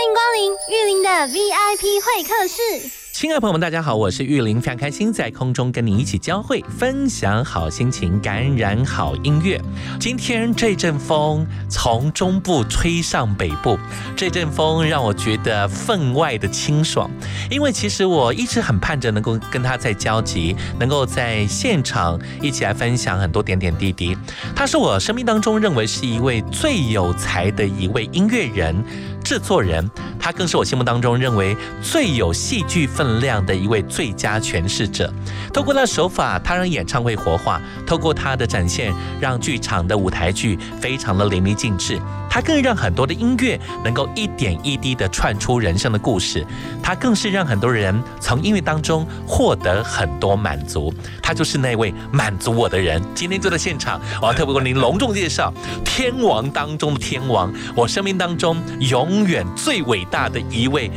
[0.00, 2.90] 欢迎光临玉林的 VIP 会客室。
[3.12, 9.60] 亲爱的朋友们，大家好，我是玉林，非常开心在空中跟你一起交汇，分享好心情，感染好音乐。
[9.98, 13.78] 今天这阵风从中部吹上北部，
[14.16, 17.10] 这阵风让我觉得分外的清爽，
[17.50, 24.16] 因为其实我一直很盼着能够跟他在交集，能够在现场一起来分享很多点点滴滴。
[24.56, 28.82] 他是我生命当中认为是一位最有才的一位音乐人。
[29.22, 29.88] 制作人，
[30.18, 35.12] 他更是我心目当中认为最有戏剧分量的一位最佳诠释者。
[35.52, 42.00] 透过那手法，他让演唱会活化；透过他的展现，让剧场的舞台剧非常的淋漓尽致。
[42.30, 46.46] 他更让很多的音乐能够一点一滴的串出人生的故事。
[46.80, 50.94] 他更是让很多人从音乐当中获得很多满足。
[51.20, 53.02] 他就是那位满足我的人。
[53.14, 55.52] 今天就在现场，我要特别为您隆重介绍
[55.84, 60.88] 天王当中的天王，我生命当中永远最伟大的一位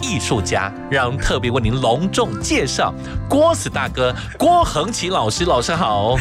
[0.00, 2.94] 艺术家，让特别为您隆重介绍
[3.28, 5.44] 郭子大哥郭恒奇老师。
[5.44, 6.16] 老师好，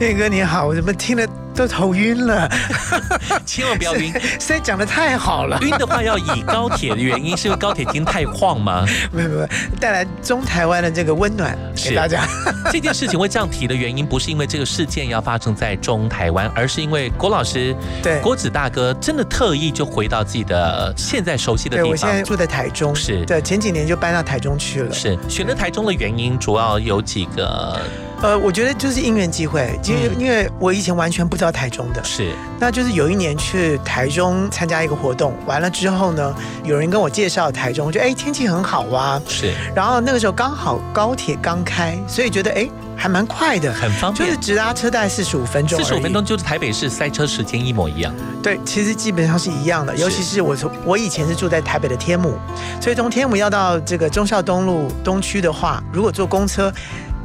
[0.00, 1.26] 燕哥你好，我怎么听了？
[1.54, 2.50] 都头晕了，
[3.46, 4.12] 千万不要晕！
[4.40, 5.56] 现在讲的太好了。
[5.62, 8.84] 晕的话要以高铁的原因，是因为高铁厅太晃吗？
[9.12, 12.26] 没有没有，带来中台湾的这个温暖给大家。
[12.72, 21.84] 这件事情会这样提的原因，不是因为这个事件要发生在中台湾，而是因为郭老师，对郭子大哥真的特意就回到自己的现在熟悉的地方。
[21.84, 23.24] 对我现在住在台中，是。
[23.26, 24.92] 对前几年就搬到台中去了。
[24.92, 27.78] 是选择台中的原因主要有几个。
[28.22, 52.38] 呃，我觉得就是因缘机会，其实因为我以前完全不知道台中的，是，那就是有一年去台中参加一个活动，完了之后呢，有人跟我介绍台中，就哎天气很好啊，是，然后那个时候刚好高铁刚开，所以觉得哎还蛮快的，很方便，就是直达车大概四十五分钟，四十五分钟就是台北市塞车时间一模一样，对，其实基本上是一样的，尤其是我从我以前是住在台北的天母，
[52.80, 56.72] 所以从天母要到这个忠孝东路东区的话，如果坐公车。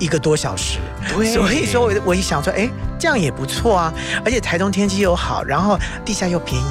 [0.02, 3.94] 一个多小时，所以说，我我一想说，哎，这样也不错啊，
[4.24, 6.66] 而且台中天气又好，然后地下又便宜。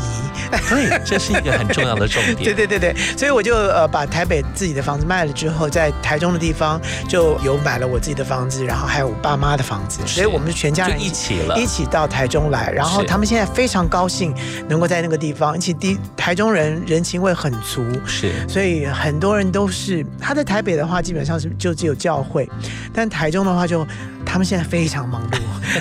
[0.50, 2.36] 对，这是一个很重要的重点。
[2.42, 12.72] 对对对对，所以我就呃把台北自己的房子卖了之后，在台中的地方就有买了我自己的房子，然后还有我爸妈的房子，所以我们全家人一起了，一起到台中来。
[12.72, 14.34] 然后他们现在非常高兴
[14.68, 22.48] 能够在那个地方，而且地台中人人情味很足，是，所以很多人都是他在台北的话，基本上是就只有教会，
[22.94, 23.86] 但台中的话就。
[24.28, 25.38] 他们现在非常忙碌，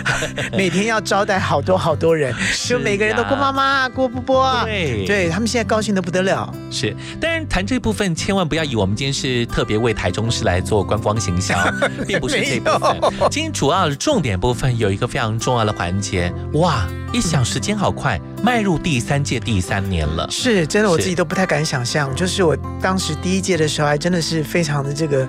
[0.56, 2.34] 每天要招待好多好多人，
[2.66, 6.52] 就每个人都郭妈妈、郭波波啊，对，对他们现在高兴的不得了。
[6.72, 11.59] 是，当然谈这部分千万不要以我们今天是特别为台中市来做观光形象，
[12.07, 13.30] 并不是这部分。
[13.30, 25.28] 今天主要的重点部分有一个非常重要的环节，哇，一想时间好快，迈入第三届第三年了，是真的，我自己都不太敢想象，就是我当时第一届的时候，还真的是非常的这个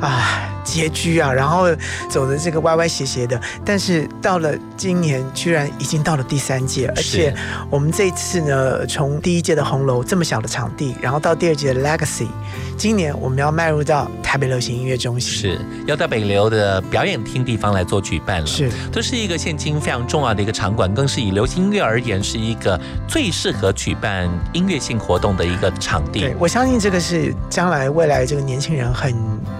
[0.00, 1.68] 啊拮据啊，然后
[2.10, 2.56] 走的这个。
[2.66, 7.32] 歪歪斜斜的，但是到了今年，居然已经到了第三届，而且
[7.70, 12.26] 我们这一次呢，从第一届的红楼这么小的场地，然后到第二届的 Legacy，
[12.76, 26.20] 今年我们要迈入到台北流行音乐中心，是要到北流的表演厅地方来做举办了，是，这是一个现今非常重要的一个场馆，更是以流行音乐而言，是一个最适合举办音乐性活动的一个场地。
[26.20, 29.14] 对，我相信这个是将来未来这个年轻人很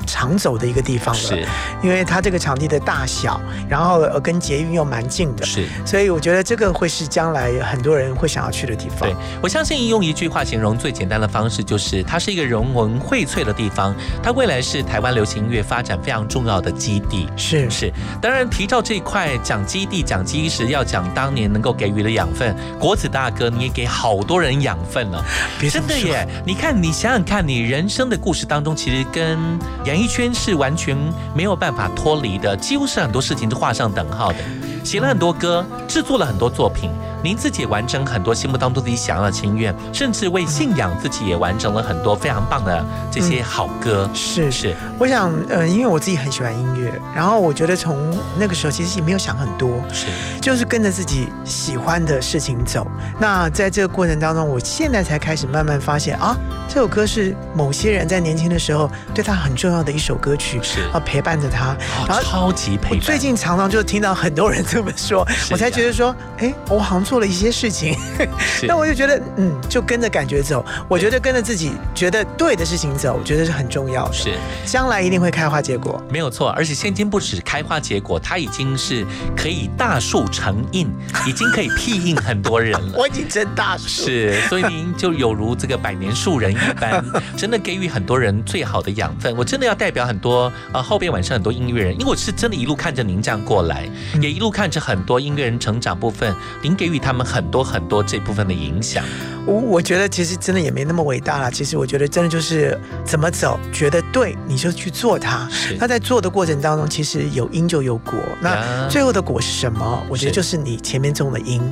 [0.07, 1.47] 常走的一个地方了，是，
[1.83, 2.77] 因为它这个场地的。
[2.87, 9.01] 大小，然后呃跟捷运又蛮近的，是，所以我觉得这个会是将来很多人会想要去的地方。
[9.01, 17.29] 对我相信用一句话形容最简单的方式，就是它是一个人文荟萃的地方，它未来是台湾流行音乐发展非常重要的基地。
[17.37, 25.25] 是是，当然提到这一块讲基地讲基石，要讲当年能够给予的养分，国子大哥你也给好多人养分了，
[25.71, 26.27] 真的耶！
[26.45, 29.39] 你看你想想看，你人生的故事当中，其实跟
[29.85, 30.97] 演艺圈是完全
[31.35, 32.57] 没有办法脱离的。
[32.57, 34.39] 几乎是很多事情都画上等号的。
[34.83, 36.91] 写了很多歌，制作了很多作品。
[37.25, 44.09] 您自己也完成很多心目当中自己想要的心愿，甚至为信仰自己也完成了很多非常棒的这些好歌。
[44.15, 47.97] 是是，我想，呃，因为我自己很喜欢音乐，然后我觉得从
[48.39, 50.07] 那个时候其实也没有想很多，是
[50.41, 52.87] 就是跟着自己喜欢的事情走。
[53.19, 56.37] 那在这个过程当中，我现在才开始慢慢发现啊，
[56.69, 61.77] 这首歌是某些人在年轻的时候对他很重要的一首歌曲，是啊，陪伴着他。
[62.07, 62.99] 然后哦超级陪伴。
[62.99, 67.97] 我最近常常就听到很多人这么说，是我才觉得说，哎，我好像做了一些事情，
[68.67, 70.65] 那我就觉得，嗯，就跟着感觉走。
[70.89, 74.35] 我觉得跟着自己觉得对的事情走，我觉得是很重要的，是
[74.65, 76.03] 将来一定会开花结果。
[76.11, 79.05] 没有错，而且现今不止开花结果，它已经是
[79.37, 80.89] 可以大树成荫，
[81.27, 82.93] 已经可以庇荫很多人了。
[82.99, 87.05] 我已经真大树，是，所以您就有如这个百年树人一般，
[87.37, 89.35] 真的给予很多人最好的养分。
[89.37, 93.89] 我真的要代表很多呃后边晚上很多音乐人，因为我是真的一路看着您这样过来，
[94.21, 99.05] 也一路看着很多音乐人成长部分，您给予他们很多很多这部分的影响。
[99.47, 101.49] 我我觉得其实真的也没那么伟大啦。
[101.49, 105.49] 其实我觉得真的就是怎么走，觉得对你就去做它。
[105.51, 108.15] 是那在做的过程当中，其实有因就有果。
[108.41, 110.03] 那最后的果是什么？
[110.09, 111.63] 我觉得就是你前面种的因，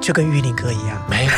[0.00, 1.02] 就跟玉林哥一样。
[1.08, 1.30] 没有，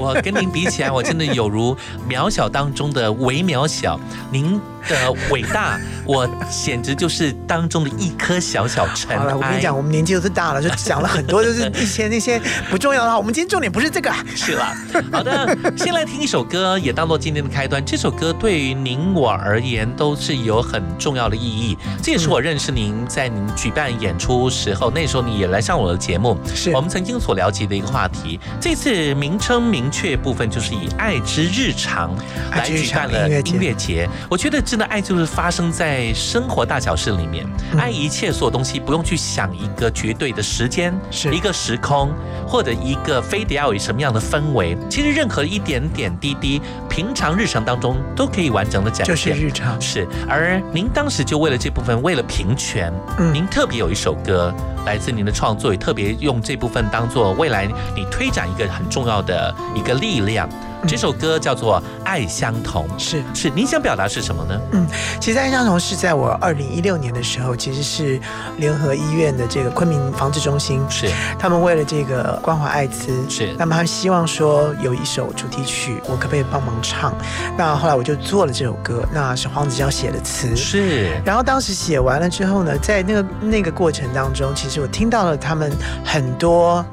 [0.00, 1.76] 我跟您比起来，我真的有如
[2.08, 3.98] 渺小当中的微渺小。
[4.30, 9.62] 您的伟大，我简直就是当中的一颗小小尘好了，我跟你。
[9.62, 13.16] 讲，我们年纪都是大了，就讲了很多，就是 一些那些不重要的话。
[13.16, 14.74] 我们今天重点不是这个，是啦，
[15.12, 17.84] 好的，先来听一首歌，也当做今天的开端。
[17.84, 28.40] 这首歌对于您我而言都是有很重要的意义，这也是我认识您在您举办演出时候，那时候你也来上我的节目，是我们曾经所了解的一个话题。
[28.60, 32.14] 这次名称明确部分就是以“爱之日常”
[32.54, 34.08] 来举办了音乐节。
[34.30, 42.14] 我觉得真的爱就是发生在生活大小事里面，嗯爱一切所有东西不用去想一个绝对的时间，是一个时空，
[42.46, 44.78] 或者一个非得要有什么样的氛围。
[44.88, 49.36] 其实任何一点点滴滴，平常日常当中都可以完整的展就是现。
[49.36, 49.80] 日常。
[49.80, 60.48] 是，而您当时就为了这部分，为了平权，嗯您特别有一首歌来自您的创作，也特别用这部分当做未来你推展一个很重要的一个力量。
[60.86, 64.60] 这首歌叫做《爱相同》，是，是你想表达是什么呢？
[64.72, 64.86] 嗯
[65.20, 68.20] 其实爱相同是在我二零一六年的时候，其实是
[68.56, 71.08] 联合医院的这个昆明防治中心，是
[71.38, 77.14] 他们为了这个关怀艾滋，是那么他们希望说有一首主题曲，我可不可以帮忙唱？
[77.56, 80.54] 那后来我就做了这首歌，那是黄子佼写的词。
[80.56, 85.70] 是然后当时写完了之后呢，在那个那个过程当中，其实我听到了他们
[86.04, 86.84] 很多。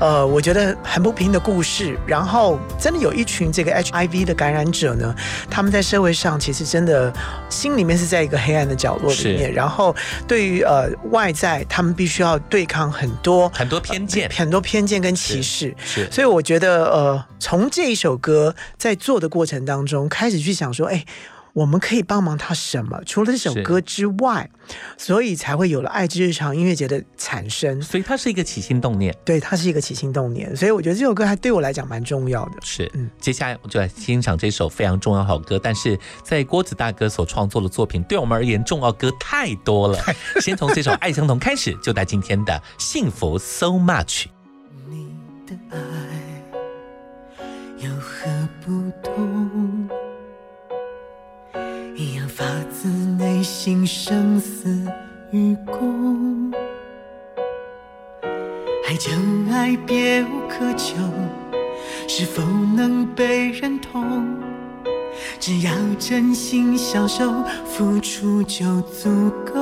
[0.00, 5.14] 呃，我觉得很不平的故事，然后真的有一群这个 HIV 的感染者呢，
[5.50, 7.12] 他们在社会上其实真的
[7.48, 9.94] 心里面是在一个黑暗的角落里面，然后
[10.26, 16.08] 对于呃外在，他们必须要对抗很多很多偏见，很多偏见跟歧视，是。
[16.12, 21.04] 所以我觉得，呃，从这一首歌在做的过程当中，开始去想说，哎，
[21.58, 23.02] 我们可以帮忙他什么？
[23.04, 24.48] 除了这首歌之外，
[24.96, 27.82] 所以才会有了爱之日常音乐节的产生。
[27.82, 29.12] 所以它是一个起心动念。
[29.24, 32.52] 对，它是一个起心动念，所以我觉得这首歌还对我来讲蛮重要的。
[32.62, 39.98] 是，嗯接下来我就来欣赏这首非常重要好歌，但是在郭子大哥所创作的作品，对我们而言重要歌太多了。
[40.40, 44.26] 先从这首《爱相同》开始，就在今天的幸福 so much。
[44.88, 45.08] 你
[45.44, 45.78] 的爱
[47.78, 49.88] 有何不同？
[52.38, 54.68] 发自内心，生死
[55.32, 56.52] 与共。
[58.86, 59.10] 爱就
[59.50, 60.94] 爱，别无苛求，
[62.06, 62.40] 是否
[62.76, 64.24] 能被认同？
[65.40, 69.10] 只要真心相守，付出就足
[69.44, 69.60] 够。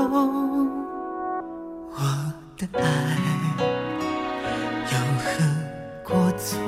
[1.95, 3.16] 我的爱。
[4.92, 5.25] 有何
[6.04, 6.61] 过错？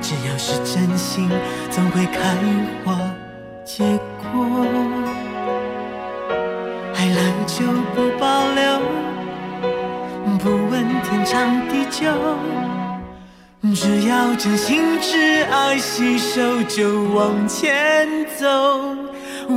[0.00, 1.28] 只要是真心，
[1.68, 2.36] 总会开
[2.84, 2.96] 花
[3.64, 3.84] 结
[4.20, 4.30] 果。
[6.94, 7.64] 爱了就
[7.94, 8.62] 不保留，
[10.38, 12.06] 不问天长地久。
[13.74, 18.46] 只要真心挚爱，携手就往前走，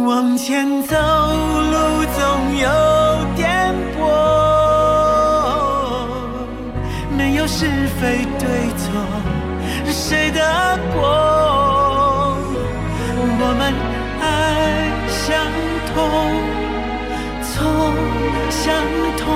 [0.05, 2.69] 往前走，路总有
[3.35, 4.03] 颠簸。
[7.17, 7.65] 没有是
[7.99, 8.47] 非对
[8.77, 8.85] 错，
[9.87, 11.54] 谁的过？
[18.65, 18.73] 相
[19.15, 19.27] 同，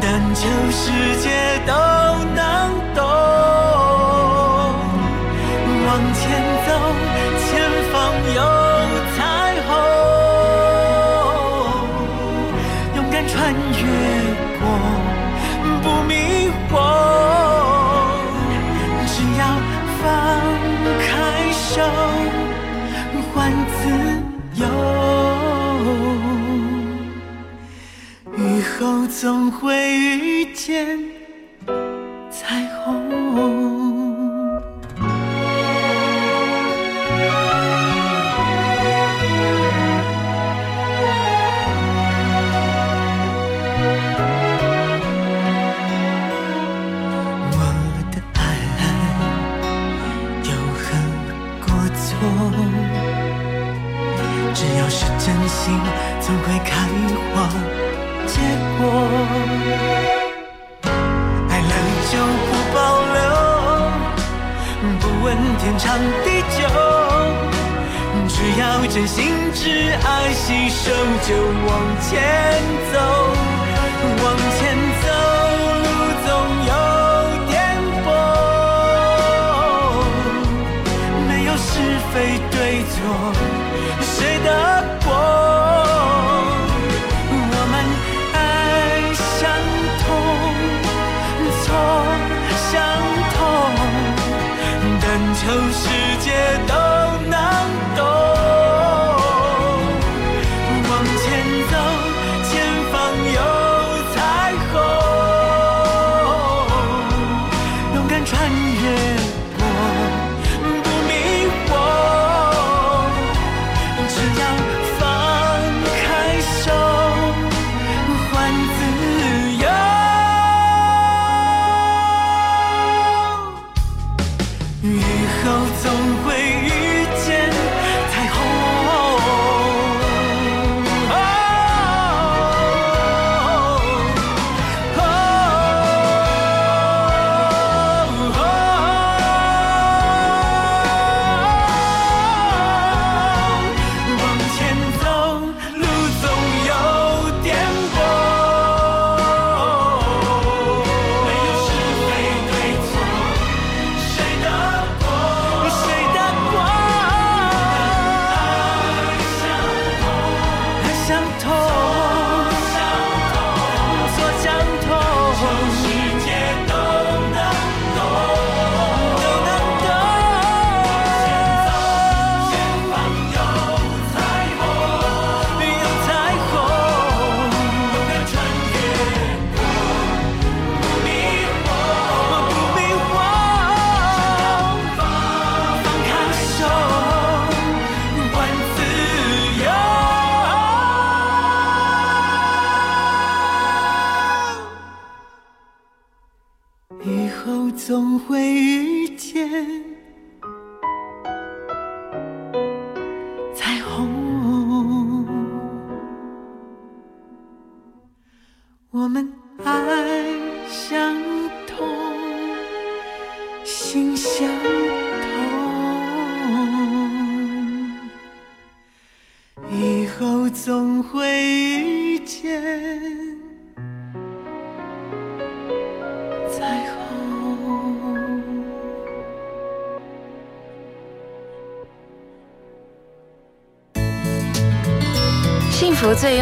[0.00, 0.90] 但求世
[1.20, 1.28] 界
[1.66, 2.05] 都
[28.78, 30.98] 后总会遇见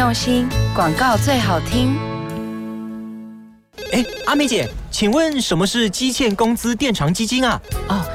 [0.05, 1.97] 用心，广告最好听。
[3.91, 7.59] 哎，阿美姐，请问什么是基欠工资垫偿基金啊？
[7.89, 7.94] 哦，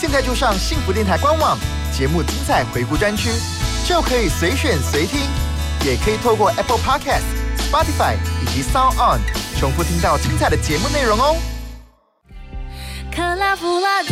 [0.00, 1.58] 现在就上幸福电台官网
[1.92, 3.30] 节目精彩回顾专区，
[3.84, 5.18] 就可以随选随听，
[5.84, 7.24] 也可以透过 Apple Podcast、
[7.58, 9.18] Spotify 以及 Sound On
[9.58, 11.36] 重复听到精彩的节目内容哦。
[13.12, 14.10] 克拉夫拉的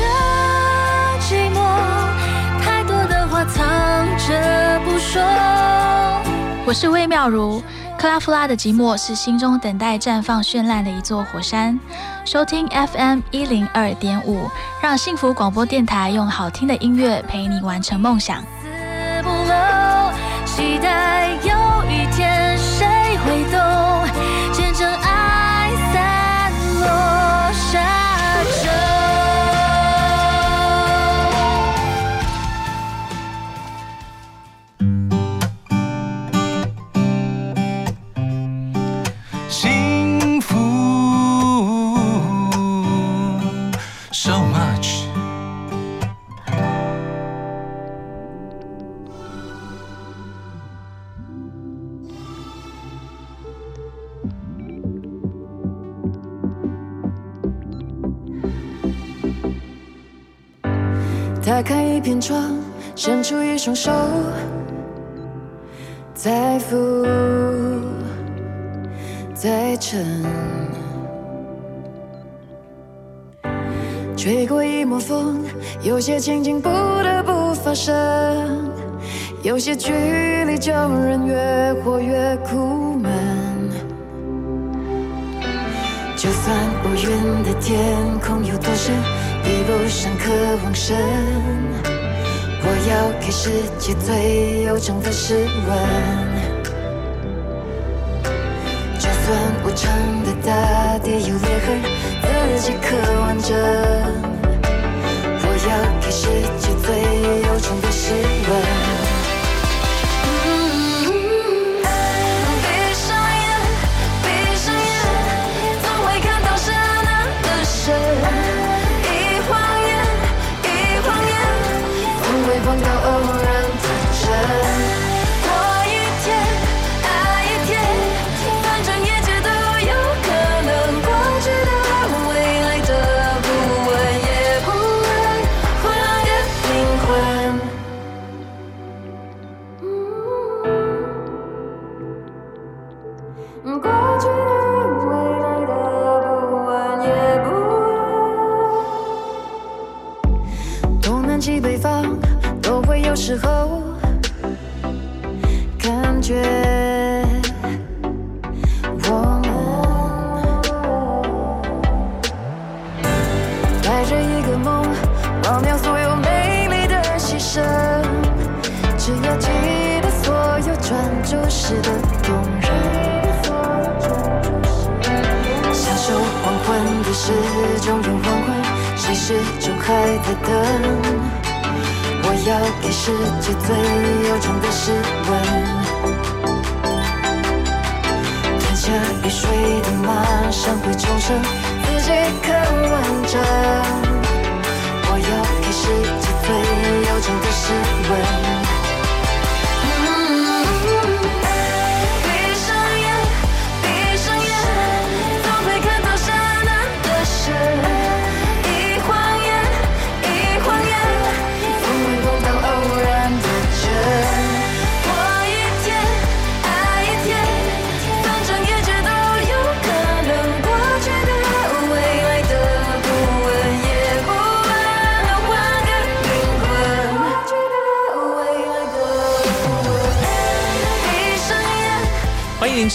[1.20, 1.60] 寂寞，
[2.60, 5.22] 太多的话藏着不说。
[6.66, 7.62] 我是魏妙如。
[7.98, 11.78] 克拉夫拉的寂寞是心中等待绽放绚烂的一座火山。
[12.26, 14.48] 收听 FM 一零二点五，
[14.82, 18.44] 让幸福广播电台用好听的音乐陪你完成梦想。
[61.56, 62.54] 打开一片窗，
[62.94, 63.90] 伸出一双手，
[66.12, 66.76] 再浮，
[69.32, 70.04] 再沉，
[74.14, 75.46] 吹过一抹风，
[75.80, 77.94] 有些情景不得不发生，
[79.42, 79.94] 有些距
[80.44, 83.45] 离叫人越活越苦闷。
[86.16, 88.94] 就算乌云的天空有多深，
[89.44, 90.32] 比不上渴
[90.64, 90.96] 望深。
[92.62, 95.34] 我要给世界最悠长的诗
[95.68, 95.78] 文。
[98.98, 99.92] 就算无常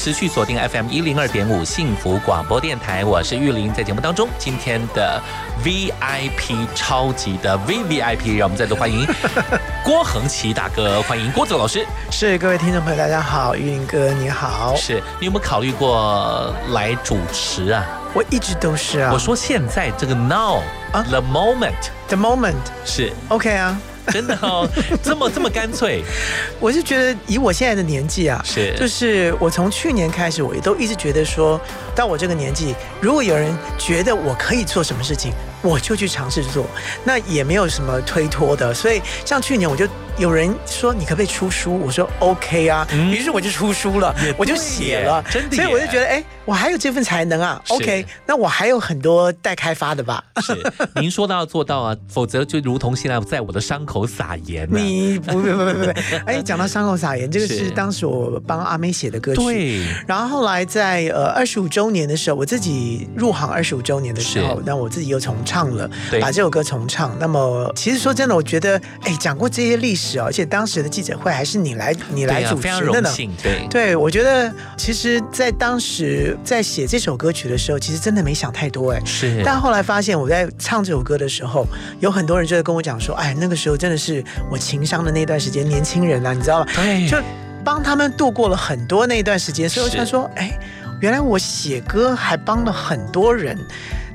[0.03, 3.71] 持续锁定 FM 一零二点五幸福广播电台，我是玉林。
[3.71, 5.21] 在节目当中，今天的
[5.63, 9.05] VIP 超级的 VVIP，让我们再度欢迎
[9.85, 11.85] 郭恒奇大哥，欢迎郭子老师。
[12.09, 17.85] 是各位听众朋友，大家好，玉林哥你好，是你有没有考虑过来主持啊？
[18.15, 19.11] 我一直都是啊。
[19.13, 20.61] 我说现在这个 now
[20.93, 23.79] 啊 the moment The moment 是 OK 啊，
[24.11, 24.67] 真的哦，
[25.03, 26.03] 这么这么干脆，
[26.59, 28.75] 我是觉得以我现在的年纪啊，是。
[28.77, 31.59] 就是我从去年开始，我也都一直觉得说，
[31.95, 35.31] 到我这个年纪，如果有人觉得我可以做什么事情，
[35.61, 36.65] 我就去尝试做，
[37.03, 38.73] 那也没有什么推脱的。
[38.73, 43.11] 所以像去年我就有人说你可不可以出书，我说 OK 啊，嗯？
[43.11, 50.23] 于是我就出书了，我就写了，真的所以我就觉得哎，我还有这份才能啊，OK，那我还有很多待开发的吧。
[50.41, 50.73] 是。
[50.95, 54.77] 您说到做到啊， 否则就如同现在在我的伤口撒盐啊。
[54.77, 55.91] 你不不不不不，
[56.25, 57.71] 哎，讲到伤口撒盐，这个是是。
[57.71, 59.41] 当时我帮阿妹写的歌曲。
[59.41, 67.13] 对，然后后来在呃二十五周年的时候，我自己入行二十五周年的时候，那我自己又重唱了，对把这首歌重唱。
[67.19, 73.09] 那么其实说真的，我觉得哎讲过这些历史哦，而且当时的记者会还是你来你来主持的呢。
[73.09, 79.01] 幸，对，对，我觉得其实，在当时在写这首歌曲的时候，其实真的没想太多哎。
[79.03, 81.67] 是，但后来发现，我在唱这首歌的时候，
[81.99, 86.67] 有很多人就在跟我讲说：“哎，那个时候真的是我情商的那段时间，年轻人啊，你知道吗？
[86.75, 87.17] 对，就
[87.65, 90.57] 帮他们度过了很多那段时间。”所以我想说：“哎，
[91.01, 93.57] 原来我写歌还帮了很多人。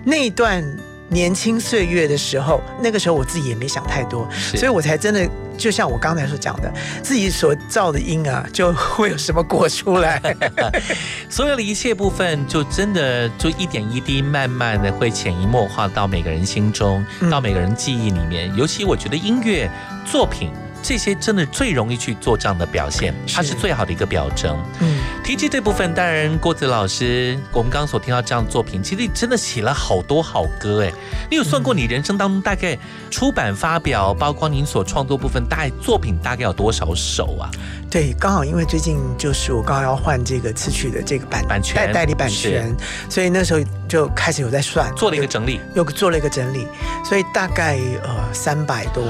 [0.04, 0.64] 那段
[1.08, 10.20] 年轻岁月的时候，那个时候我自己也没想太多，所以我才真的就像我刚才所讲的，自己所造的因啊，就会有什么果出来。
[11.30, 18.54] 所有的一切部分，就真的就一点一滴，慢慢的会潜移默化到每个人心中，嗯到每个人记忆里面。
[18.56, 19.70] 尤其我觉得音乐
[20.04, 20.50] 作品
[20.82, 24.56] 这些真的最容易去做这样的表现，它是是最好的一个表征。
[24.80, 30.92] 嗯，提及这部分，当然郭子老师，我们刚刚所听到这样的作品，其实你真的写了好多好歌哎。
[31.28, 32.78] 你有算过你人生当中大概
[33.10, 37.50] 出版发表，包括您所创作部分，大概作品大概有多少首啊？
[37.90, 42.72] 对，刚好因为最近就是我刚好要换这个词曲的这个版版权代代理版权，
[43.08, 46.66] 所以那时候就开始有在算，做了一个整理，又做了一个整理，
[47.04, 49.02] 所以大概呃三百多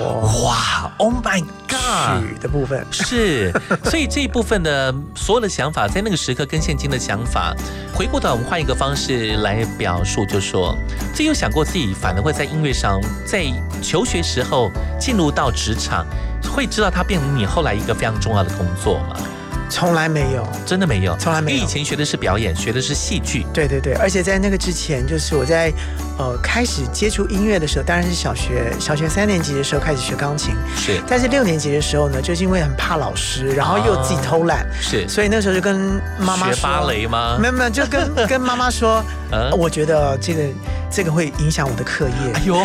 [0.45, 2.85] 哇，Oh my God 曲的部分。
[2.93, 3.53] 是，
[3.85, 7.55] 所以这一部分的 所有的想法，在那个时刻跟现今的想法，
[7.95, 10.77] 回过头我们换一个方式来表述，就说
[11.13, 13.45] 自己有想过自己反而会在音乐上，在
[13.83, 16.07] 求学时候进入到职场，
[16.55, 19.17] 会知道它变成你后来一个非常重要的工作吗？
[19.69, 21.57] 从来没有，真的没有，从来没有。
[21.57, 25.73] 因为以前学的是表演，学的是戏剧，对对对，而且在那个之前，就是我在
[26.19, 31.01] 呃开始接触音乐的时候，当然是小学小学三年级的时候开始学钢琴，是。
[31.09, 35.09] 但是六年级的时候呢，就是因为很怕老师，然后又自己偷懒，是。
[35.09, 37.37] 所以那时候就跟妈妈说学芭蕾吗？
[37.41, 39.51] 没有没有，就跟 跟妈妈说，嗯？
[39.59, 40.43] 我觉得这个
[40.91, 42.33] 这个会影响我的课业。
[42.35, 42.57] 哎呦，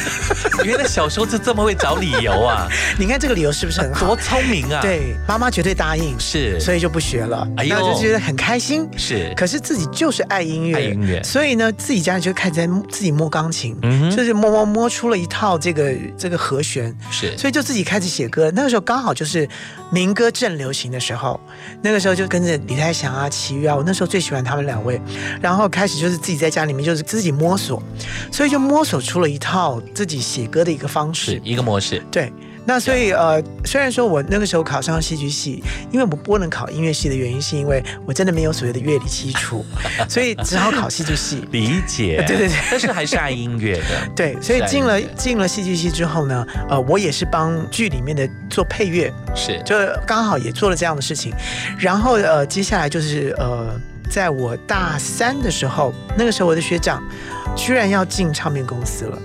[0.64, 4.16] 原来小时候就这么会找理由啊， 你看这个理由是不是很好多？
[4.16, 7.46] 聪明啊！，对，妈妈绝对答应，是，所以就不学了。
[7.56, 8.88] 哎呦那就觉得很开心。
[8.96, 18.50] 是可是自己就是爱音乐，爱音乐所以呢，自己家里就开始在自己摸钢琴，嗯就是摸摸摸出了一套这个这个和弦，是，所以就自己开始写歌。
[18.54, 19.48] 那个时候刚好就是
[19.90, 21.38] 民歌正流行的时候，
[21.82, 25.00] 那个时候就跟着李泰祥啊、齐豫啊，我那时候最喜欢他们两位，
[25.40, 27.82] 然后开始就是自己在家里面就是自己摸索，
[28.32, 31.40] 所以就摸索出了一套自己写歌的一个方式。
[31.44, 32.32] 一个模式，对，
[32.64, 39.64] 那所以呃，虽然说我那个时候考上戏剧系，因为我不能考音乐系的原因，是因为我真的没有所谓的乐理基础，
[40.08, 41.42] 所以只好考戏剧系。
[41.50, 42.56] 理解， 对对对。
[42.70, 49.60] 但是还是爱音乐的， 对，所以进了进了戏剧系之后呢，呃，我也是帮剧里面的做配乐，是。
[49.64, 49.74] 就
[50.06, 51.32] 刚好也做了这样的事情。
[51.78, 57.02] 然后呃，接下来就是呃，在我大三的时候，那个时候我的学长
[57.54, 59.18] 居然要进唱片公司了，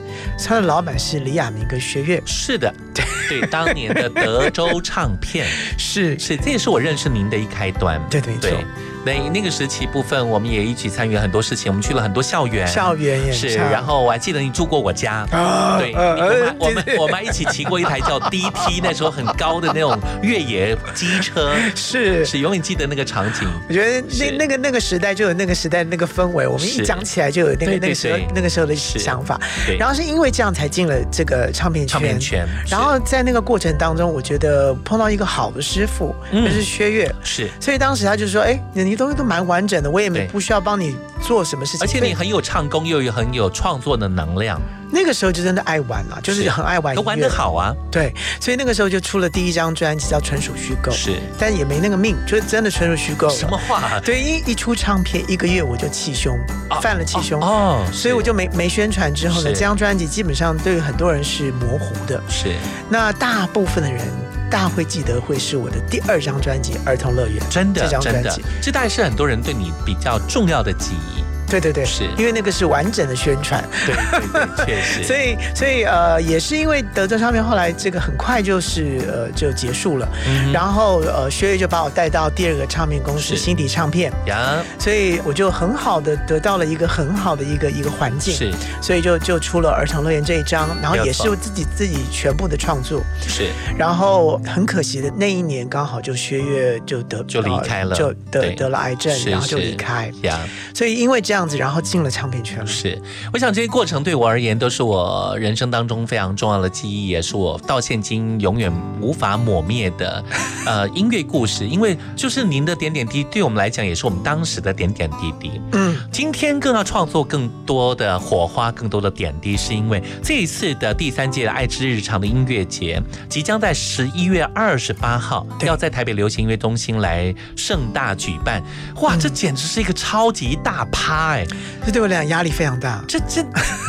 [0.46, 3.06] 他的老板是李亚明跟薛岳，是的，对
[3.40, 5.48] 对，当年的德州唱片。
[5.78, 6.18] 是。
[6.20, 8.66] 是，这也是我认识您的一开端，对对对。
[9.06, 22.24] 那那个时期部分，我们也一起参与了很多事情，我们去了很多校园，校园也是，唱然后我还记得你住过我家，啊对，呃我们我们我们还一起骑过一台叫 DT，那时候很高的那种越野机车，是。
[22.26, 29.40] 是永远记得那个场景，我觉得那那个那个时代就有那个时代那个氛围，我们一讲起来就有那个那个时候那个时候的想法。
[29.66, 29.78] 对。
[29.78, 31.94] 然后是因为这样才进了这个唱片圈。
[31.94, 36.44] 唱片圈然后在那个过程当中，我觉得碰到一个好的师傅，嗯。
[36.46, 37.14] 就是薛岳。
[37.24, 53.28] 是，所以当时他就说：“哎，你你东西都蛮完整的，我也没不需要帮你做什么事情。”而且你很有唱功，又有很有创作的能量，那个时候就真的爱玩了，就是很爱玩都玩得好啊，对，所以那个时候就出了第一张专辑叫《纯属虚构》，是但也没那个命，就是真的纯属虚构。
[53.32, 54.00] 什么话？
[54.02, 56.38] 对，一一出唱片，一个月我就气胸，
[56.84, 59.12] 犯了气胸哦，所以我就没没宣传。
[59.12, 62.22] 之后呢，这张专辑基本上对于很多人是模糊的。
[62.30, 62.54] 是
[62.90, 64.06] 那大部分的人，
[64.54, 71.24] 大家会记得会是我的第二张专辑《儿童乐园》，真的这张真的专辑。，这大概是很多人对你比较重要的记忆，
[71.60, 72.04] 对对对，是。
[72.18, 73.64] 因为那个是完整的宣传。
[73.86, 83.44] 对对对，确实， 所以，所以呃，也是因为德州唱片后来这个很快就是呃就结束了，嗯然后呃薛岳就把我带到第二个唱片公司是。
[83.44, 88.52] 新迪唱片，呀，所以我就很好的得到了一个很好的一个一个环境，是。
[88.82, 93.04] 所以就就出了《儿童乐园》这一张，然后也是我自己自己全部的创作。
[93.28, 93.50] 是。
[93.78, 97.90] 然后很可惜的那一年刚好就薛岳就得就离开了。
[97.92, 100.12] 呃就得得了癌症，然后就离开。
[100.22, 100.40] 呀。
[100.74, 102.66] 所以因为这样子，然后进了唱片圈了。
[102.66, 103.02] 是，
[103.32, 110.24] 我想这些过程对我而言都是我人生当中非常重要的记忆，也是我到现今永远无法抹灭的
[110.66, 111.66] 呃音乐故事。
[111.66, 115.62] 因为就是您的点点滴滴，对我们来讲也是我们当时的点点滴滴。
[115.74, 128.62] 嗯，今天更要创作更多的火花，更多的点滴，是因为这一次的第三届的爱之日常的音乐节即将在十一月二十八号要在台北流行音乐中心来盛大举办。
[129.02, 131.46] 哇，这简直是一个超级大趴哎！
[131.86, 133.04] 这对我来讲压力非常大。
[133.08, 133.44] 这这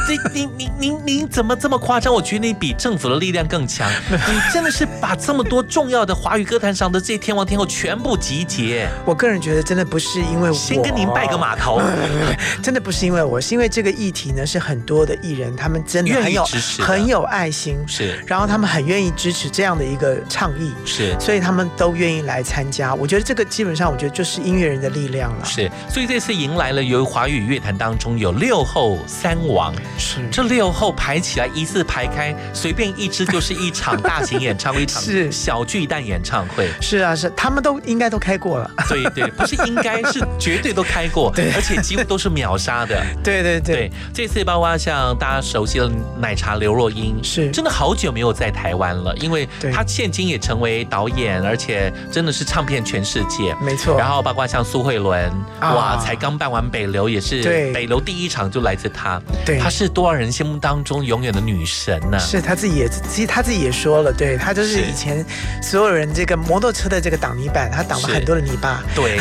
[0.06, 2.12] 这您您您您怎么这么夸张？
[2.12, 3.88] 我觉得你比政府的力量更强。
[4.10, 8.88] 你真的是把这么多重要的华语歌坛上的这些天王天后全部集结。
[9.04, 11.80] 我个人觉得真的不是因为我先跟您拜个码头，
[12.62, 22.94] 真的不是因为我，是因为这个议题呢，是很多的艺人他们真的很有支持很有爱心，是然后他们很愿意支持这样的一个倡议，是所以他们都愿意来参加。
[22.94, 25.44] 我觉得这个基本上，我觉得就是音乐人的力量了。
[25.44, 36.68] 是，所以这次迎来了由华语乐坛当中有六后三王，是这六后排起来一字排开，随便一支就是一场大型演唱会，一场 是小巨蛋演唱会。
[36.80, 38.70] 是啊，是他们都应该都开过了。
[38.88, 43.04] 对对，不是应该是绝对都开过， 对而且几乎都是秒杀的。
[43.22, 53.54] 对对对对，这次包括像大家熟悉的奶茶刘若英，是真的好久没有在台湾了，因为对她现今也成为导演，而且真的是唱遍全世界。
[53.60, 53.96] 没错。
[53.98, 57.72] 然后包括像苏慧伦，啊哇，才刚办完北流，也是对。
[57.72, 59.58] 北楼第一场就来自她，对。
[59.58, 64.82] 她是多少人心目当中永远的女神呢、是他自己也，其实他自己也说了，对他就是是。
[64.82, 65.24] 以前
[65.62, 68.82] 所有人这个摩托车的这个挡泥板，他挡了很多的泥巴。
[68.94, 69.18] 对，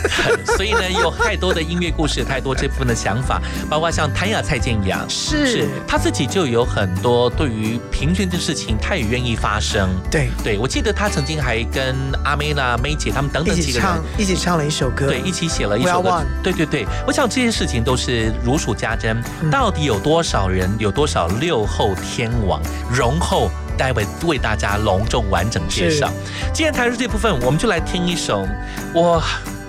[0.56, 5.68] 所以呢，有太多的音乐故事，太多这部分的想法，包括像谭雅、蔡健雅，是。
[5.86, 9.88] 他自己就有很多对于平均的事情，他也愿意发声。
[10.10, 14.02] 对，对我记得他曾经还跟阿妹啦、妹姐他们等等几个人唱。
[14.18, 16.24] 一起唱了一首歌，对，一起写了一首歌。
[16.42, 19.20] 对对对，我想这些事情都是如数家珍。
[19.42, 23.50] 嗯到底有多少人，有多少六后天王容后？
[23.76, 26.08] 待会为大家隆重完整介绍。
[26.52, 28.46] 既然谈到这部分，我们就来听一首
[28.94, 29.20] 我。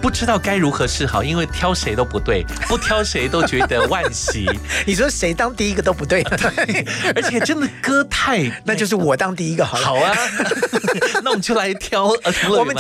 [0.06, 4.48] 不知道该如何是好，因为挑谁都不对， 不挑谁都觉得万喜。
[4.86, 9.84] 你说谁当第一个都不对， 对，而且真的歌太，那就是我当第一个好了。
[9.84, 10.16] 好啊，
[11.24, 12.76] 那我们就来挑呃，我们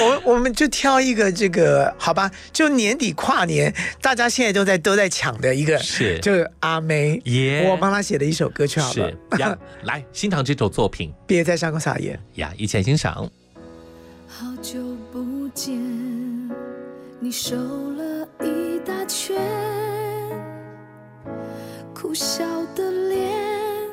[0.00, 13.30] 我们我们就挑一个这个好吧，就年底跨年，大家现在都在都在抢的一个，是就是阿妹，耶我帮他写的一首歌曲好了是，呀，来欣赏这首作品别在伤口撒盐呀，一起来欣赏。
[14.26, 14.80] 好久
[15.56, 15.74] 间，
[17.18, 19.34] 你瘦了一大圈，
[21.94, 23.88] 苦笑的脸，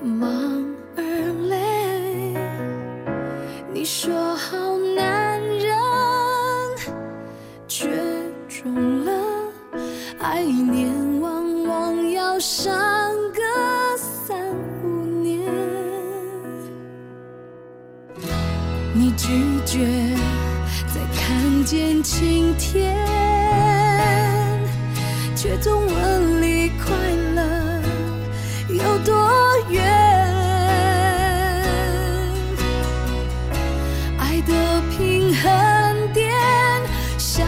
[0.00, 0.64] 忙
[0.96, 1.02] 而
[1.50, 2.34] 累。
[3.70, 4.56] 你说好
[4.96, 5.76] 男人，
[7.68, 7.90] 却
[8.48, 9.12] 中了，
[10.18, 12.72] 爱念往往要上
[19.16, 19.86] 拒绝
[20.94, 22.94] 再看见晴天，
[25.34, 26.94] 却总问离快
[27.34, 27.80] 乐
[28.68, 29.14] 有多
[29.70, 29.82] 远。
[34.18, 34.52] 爱的
[34.90, 36.30] 平衡点，
[37.16, 37.42] 小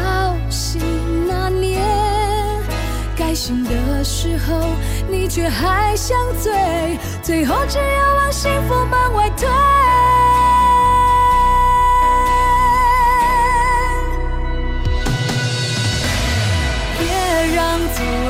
[0.48, 0.80] 心
[1.28, 1.78] 拿捏。
[3.14, 4.74] 该醒的时候，
[5.10, 9.46] 你却还想醉，最后只有往幸福门外推。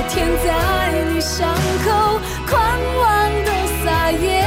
[0.09, 2.19] 天在你伤口
[2.49, 2.59] 狂
[2.97, 3.53] 妄的
[3.85, 4.43] 撒野，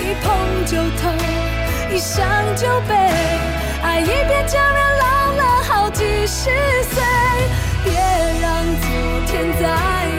[0.00, 1.14] 一碰就痛，
[1.92, 2.94] 一想就悲，
[3.82, 6.48] 爱一遍叫人老了好几十
[6.84, 7.02] 岁。
[7.84, 7.92] 别
[8.40, 8.88] 让昨
[9.26, 9.68] 天在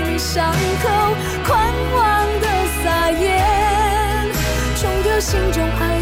[0.07, 0.87] 你伤口
[1.47, 2.47] 狂妄的
[2.83, 3.41] 撒野，
[4.75, 6.00] 冲掉心中爱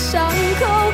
[0.00, 0.26] 伤
[0.58, 0.92] 口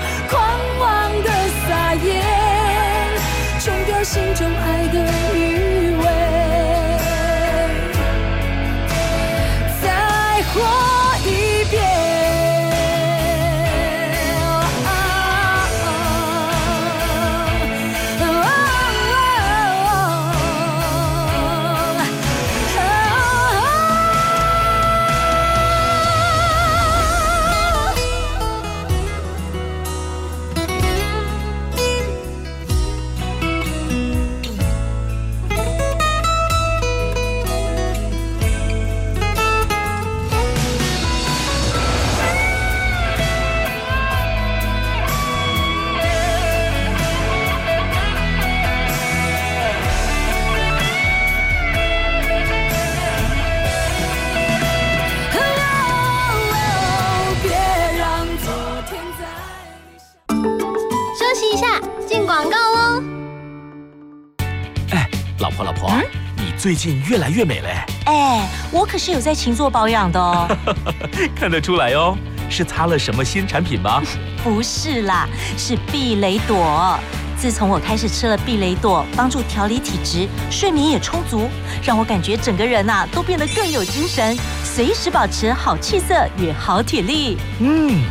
[66.66, 67.76] 最近越来越美嘞，
[68.06, 70.48] 哎，我可是有在勤做保养的哦。
[71.32, 72.18] 看得出来哦。
[72.50, 74.02] 是擦了什么新产品吗？
[74.42, 76.98] 不是啦，是避雷朵。
[77.38, 81.48] 自从我开始吃了避雷朵，帮助调理体质，睡眠也充足，
[81.84, 87.38] 让我感觉整个人呐、都变得更有精神，随时保持好气色与好体力。
[87.60, 88.02] 嗯，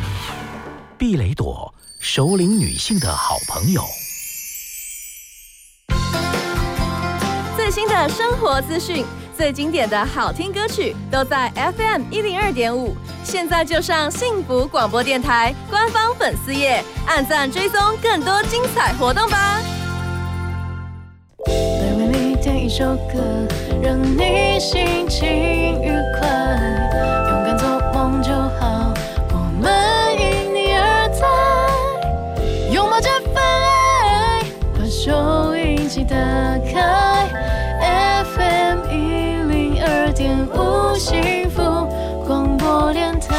[0.97, 3.83] 避雷朵，首领女性的好朋友。
[8.09, 9.05] 生活资讯，
[9.37, 12.95] 最经典的好听歌曲，都在 FM 一零二点五。
[13.23, 19.59] 现在就上幸福广播电台官方粉丝页，按赞追踪更多精彩活动吧。
[21.47, 21.53] 来
[21.97, 23.19] 为你点一首歌，
[23.81, 25.27] 让你心情
[25.81, 25.89] 愉
[26.19, 26.27] 快。
[27.29, 28.93] 勇敢做梦就好，
[29.31, 29.71] 我们
[30.19, 31.25] 因你而在。
[32.71, 34.43] 拥抱这份爱，
[34.77, 36.15] 把收音机打
[36.71, 37.14] 开。
[40.97, 41.61] 幸福
[42.25, 43.35] 广播电台。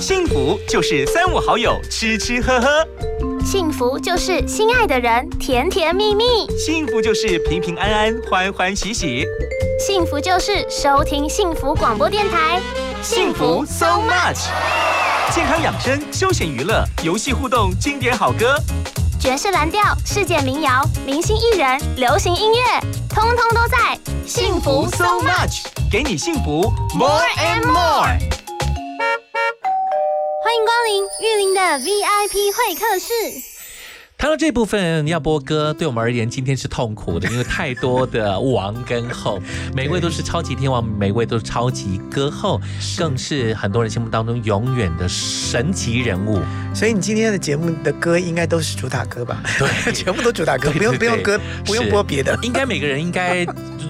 [0.00, 2.68] 幸福就是三五好友吃吃喝喝，
[3.44, 6.24] 幸福就是心爱的人甜甜蜜蜜，
[6.58, 9.24] 幸福就是平平安安欢欢喜喜，
[9.80, 12.60] 幸福就是收听幸福广播电台，
[13.02, 14.48] 幸福 so much。
[15.34, 18.54] 健康养生、休闲娱乐、游戏互动、经典好歌，
[19.26, 22.80] 爵士蓝调、世界民谣、明星艺人、流行音乐，
[23.12, 28.06] 通通都在幸福 so much，给你幸福 more and more。
[30.44, 33.55] 欢迎光临玉林的 VIP 会客室。
[34.18, 39.38] 谈到这部分要播歌，对我们而言今天是痛苦的，因为太多的王跟后，
[39.76, 42.58] 每一位都是超级天王，每一位都是超级歌后，
[42.96, 46.40] 更是很多人心目当中永远的神奇人物。
[46.74, 49.42] 所以你今天的节目的歌应该都是主打歌吧？
[49.58, 52.38] 对， 全部都主打歌，不用不用歌，不用播别的。
[52.42, 53.44] 应该每个人应该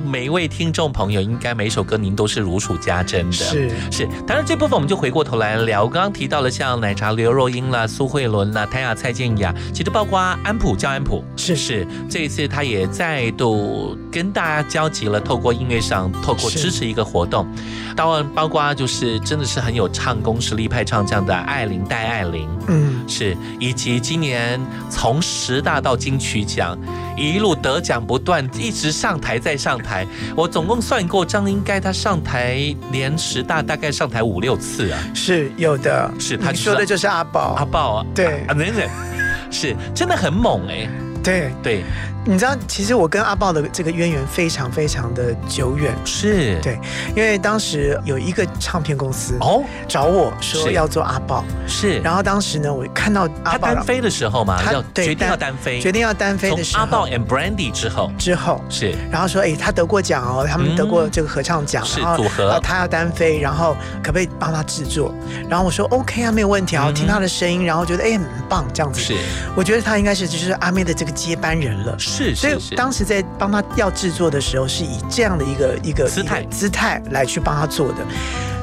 [0.04, 3.32] 每一位听众朋友，应该每首歌您都是如数家珍的。
[3.32, 3.70] 是。
[3.90, 11.56] 是，当然这部分我们就回过头来聊，刚刚提到了像奶茶刘若英啦、苏慧伦啦、谭雅、蔡健雅，其实包括安普叫安普，是。
[11.56, 17.46] 是，这一次他也再度跟大家交集了，透过音乐上，透过支持一个活动，
[17.96, 26.78] 当然包括就是真的是很有唱功实力派唱将的艾琳戴爱玲，嗯，是，以及今年从十大到金曲奖
[27.16, 30.06] 一路得奖不断，一直上台再上台。
[30.36, 38.44] 我总共算过张应该他上台连十大大概上台五六次啊，是有的，是他说的就是阿宝，阿宝啊，对。
[38.46, 38.88] 啊，等等
[39.50, 40.88] 是真的很猛哎、
[41.22, 41.50] 对。
[41.62, 41.84] 对，
[42.28, 46.60] 你知道，其实我跟阿豹的这个渊源非常非常的久远，是。
[46.60, 46.76] 对，
[47.14, 49.62] 因为当时有一个唱片公司哦？
[49.86, 58.10] 找我说要做阿豹，是，然后当时呢，我看到阿豹他单飞的时候嘛，他要决定要单飞，决定要单飞的时候，从阿豹 and Brandy 之后。
[58.18, 58.60] 之后。
[58.68, 58.92] 是。
[59.08, 62.50] 然后说，哎，他得过奖哦，他们得过这个合唱奖，嗯是组合。
[62.50, 65.14] 呃他要单飞，然后可不可以帮他制作？
[65.48, 69.00] 然后我说 OK 啊，没有问题啊，我听他的声音，然后觉得哎很棒这样子。
[69.00, 69.14] 嗯是，
[69.54, 71.96] 我觉得他应该是就是阿妹的这个接班人了。
[72.16, 77.98] 是所以当时在帮他要制作的时候，是以这样的一个一个姿态姿态来去帮他做的，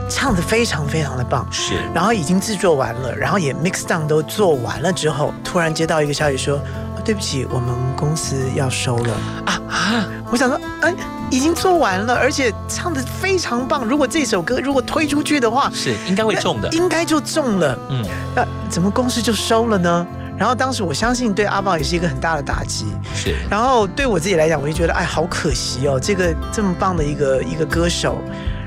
[0.10, 1.48] 唱的非常非常的棒。
[1.52, 9.14] 是，然后已经制作完了，然后也 mix down 都做完了之后，突然接到一个消息说，哦、对不起，我们公司要收了
[9.46, 10.06] 啊啊！
[10.32, 10.94] 我想说，哎，
[11.30, 13.86] 已经做完了，而且唱的非常棒。
[13.86, 17.78] 如果这首歌如果推出去的话，是应该会中的，应该就中了。
[17.90, 18.04] 嗯，
[18.36, 20.08] 那怎么公司就收了呢？
[20.38, 28.18] 然后当时我相信对阿宝也是一个很大的打击，是，然后对我自己来讲，我就觉得哎，好可惜哦，这个这么棒的一个一个歌手，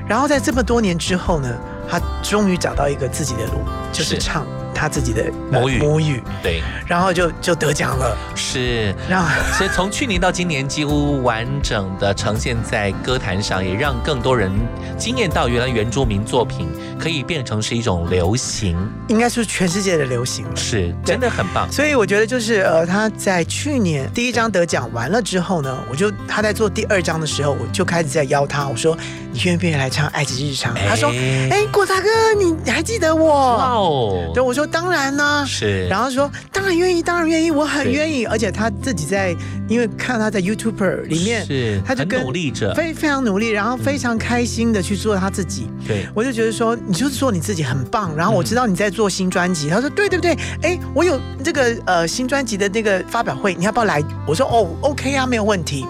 [0.07, 1.49] 然后在这么多年之后呢，
[1.89, 3.59] 他终于找到一个自己的路，
[3.91, 4.17] 就是是。
[4.19, 4.45] 唱
[4.77, 8.15] 他自己的呃母语母语，对，然后就就得奖了。
[8.35, 14.51] 是，让所以从去年到今年，几乎完整的呈现在歌坛上，也让更多人
[14.97, 16.69] 惊艳到原来原住民作品
[16.99, 20.45] 可以变成是一种流行，应该是全世界的流行。
[20.55, 21.67] 是真的很棒。
[21.71, 28.95] 所以我觉得就是呃，他在去年第一张得奖完了之后呢，我就他在做第二张的时候，我就开始在邀他，我说
[29.31, 30.75] 你愿不愿意来唱《爱情日常》？
[30.87, 31.09] 他说：
[31.49, 33.57] 哎，果大哥，你你还记得我？
[33.57, 38.25] 哇哦，对，我说当然呢、是，然后说当然愿意，当然愿意，我很愿意。
[38.25, 39.35] 而且他自己在，
[39.67, 45.67] 因为看他在 YouTuber 里面，是他就跟努力着，非非常努力，然后非常开心的去做他自己。
[45.87, 48.15] 对，我就觉得说，你就是做你自己很棒。
[48.15, 54.03] 然后我知道你在做新专辑，他说对对对，哎，我有这个呃新专辑的那个发表会，你要不要来？
[54.27, 55.85] 我说哦，OK 啊，没有问题。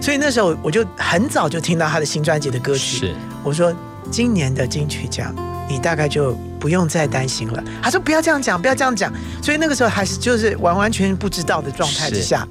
[0.00, 2.98] 所以那时候我就很早就听到他的新专辑的歌曲。
[2.98, 3.74] 是，我说
[4.10, 5.34] 今年的金曲奖
[5.70, 7.62] 你大概就不用再担心了。
[7.80, 9.12] 他说不要这样讲，不要这样讲。
[9.40, 12.46] 所以那个时候还是就是完完全全不知道的状态之下，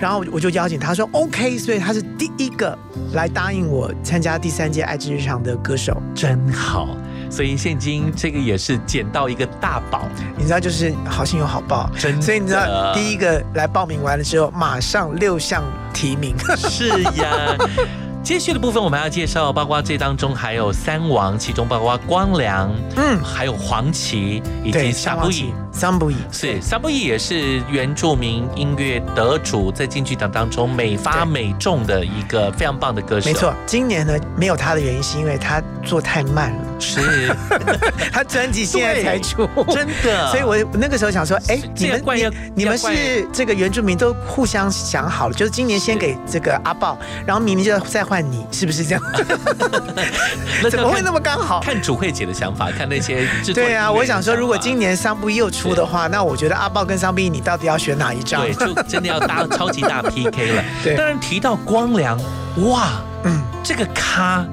[0.00, 2.76] 然后我就邀请他说 OK，所以他是第一个
[3.12, 6.96] 来答应我参加第三届爱之日常的歌手，真好。
[7.30, 10.06] 所以现今这个也是捡到一个大宝，
[10.36, 15.62] 你知道就是好心有好报，真的所以你知道第一个来报名完了之后，马上六项
[15.94, 17.56] 提名， 是呀。
[18.22, 25.52] 接续的部分我们还要介绍，包括这当中还有三王，其中包括光良，嗯，还有黄芪以及对萨布伊。
[25.74, 33.26] 桑布伊是萨布伊也是原住民音乐得主，在金曲奖当中美发美中的一个非常棒的歌手。
[33.26, 37.34] 没错，，今年呢没有他的原因是因为他做太慢了，是
[38.12, 40.30] 他专辑现在才出，真的。
[40.30, 49.02] 所以我我那个时候想说，哎，你们你你们是这个原住民都互相想好了，就是今年先给这个阿豹，然后明明就再换你，是不是这样？
[50.62, 51.60] 那 怎么会那么刚好？
[51.60, 58.42] 看主会姐的想法，看那些制作对啊，我想说，如果今年桑布伊又出的话，那我觉得阿豹跟桑布伊，你到底要选哪一张？
[58.42, 60.62] 对，就真的要搭超级大 PK 了。
[60.84, 62.18] 对当然提到光良，
[62.68, 64.44] 哇，嗯，这个咖，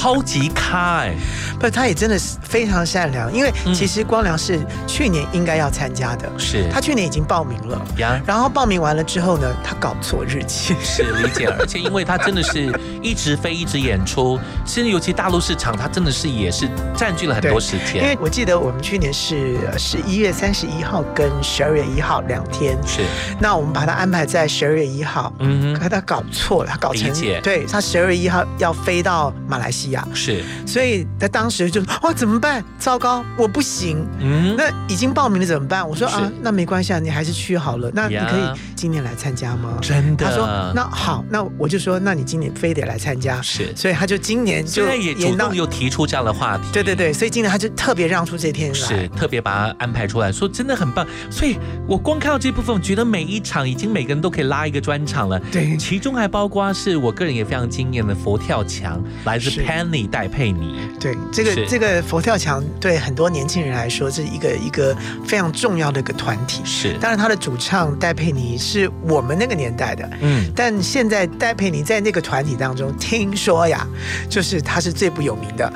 [0.00, 1.12] 超级咖哎，
[1.58, 6.68] 不，他也真的是非常善良，因为其实光良是去年应该要参加的，是。
[6.72, 8.20] 他去年已经报名了，呀。
[8.24, 12.72] 然后报名完了之后呢，他搞错日期，是理解，而且因为他真的是
[13.02, 17.96] 一直飞，一直演出，其实尤其大陆市场，他真的是也是占据了很多时间。
[17.96, 18.16] 因为。
[18.20, 23.00] 我记得我们去年是十一月三十一号跟十二月一号两天，是，
[23.40, 32.64] 那我们把它安排在十二月一号，嗯哼，可他搞错了，他搞成对他十二月一号要飞到马来西亚，是，所以他当时就哇怎么办？
[32.78, 34.06] 糟糕，我不行。
[34.20, 35.86] 嗯，那已经报名了怎么办？
[35.88, 37.90] 我说啊，那没关系啊，你还是去好了。
[37.94, 39.78] 那你可以今年来参加吗？
[39.80, 40.24] 真的。
[40.24, 43.40] 他说那好，那我就说那你今年非得来参加。
[43.42, 46.64] 是，所以他就今年就也主动又提出这样的话题。
[46.72, 48.74] 对对对，所以今年他就特别让出这天来。
[48.74, 51.06] 是特别把它安排出来，说真的很棒。
[51.30, 55.38] 所以我光看到这部分，我觉得每一场已经每个人都可以拉一个专场了。
[55.52, 60.80] 对其中还包括是我个人也非常惊艳的佛跳墙，来自是 Penny 戴佩妮。
[60.98, 66.62] 对，这个这个佛跳墙对很多年轻人来说，是一个一个非常重要的一个团体。
[66.64, 73.86] 是，当然他的主唱戴佩妮是我们那个年代的，嗯，但现在戴佩妮在那个团体当中，听说呀，
[74.28, 75.72] 就是他是最不有名的，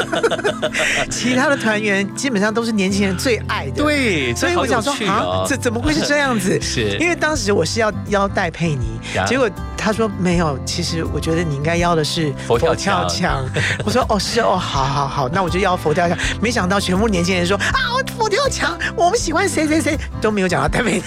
[1.10, 3.82] 其他的团员基本上都是年轻人最爱的。
[3.82, 6.58] 对，所以我想说啊，这怎么会是这样子？
[6.60, 13.44] 是因为当时我是要邀戴佩妮呀，结果他说没有，其实我觉得你应该要的是佛跳墙墙。
[13.84, 16.16] 我说哦是哦，好好好，那我就要佛跳墙。
[16.40, 21.02] 没想到全部年轻人说啊，佛跳墙，我们喜欢谁谁谁，都没有讲到戴佩妮。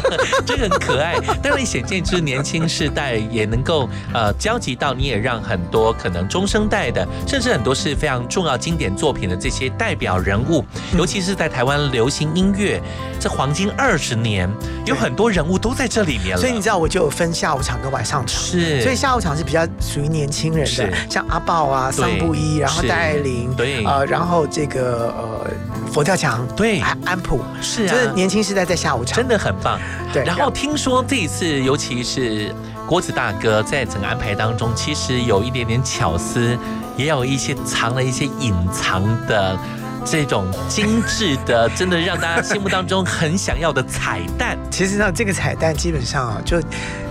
[0.44, 1.14] 这个很可爱。
[1.42, 10.64] 但是，显见就是年轻世代也能够呃交集到，你也让很多可能中生代的，甚至很多是非常重要经典作品的这些代表人物，
[10.96, 12.80] 尤其是在台湾流行音乐
[13.18, 14.50] 这黄金二十年，
[14.84, 16.40] 有很多人物都在这里面了。
[16.40, 18.40] 所以你知道，我就有分下午场跟晚上场。
[18.40, 25.50] 是，所以下午场是比较属于年轻人的，像阿豹啊、对桑布伊，然后戴爱玲，对呃，然后这个呃
[25.92, 29.78] 佛跳墙，对安安普，是啊就是年轻时代在下午场，真的很棒。
[30.12, 32.54] 对然后听说这一次，尤其是
[32.86, 36.56] 郭子大哥在整个安排当中，其实有一点点巧思，
[36.96, 39.56] 也有一些藏了一些隐藏的。
[40.04, 44.58] 这种精致的，真的让大家心目当中很想要的彩蛋。
[44.70, 46.60] 其实呢，这个彩蛋基本上啊，就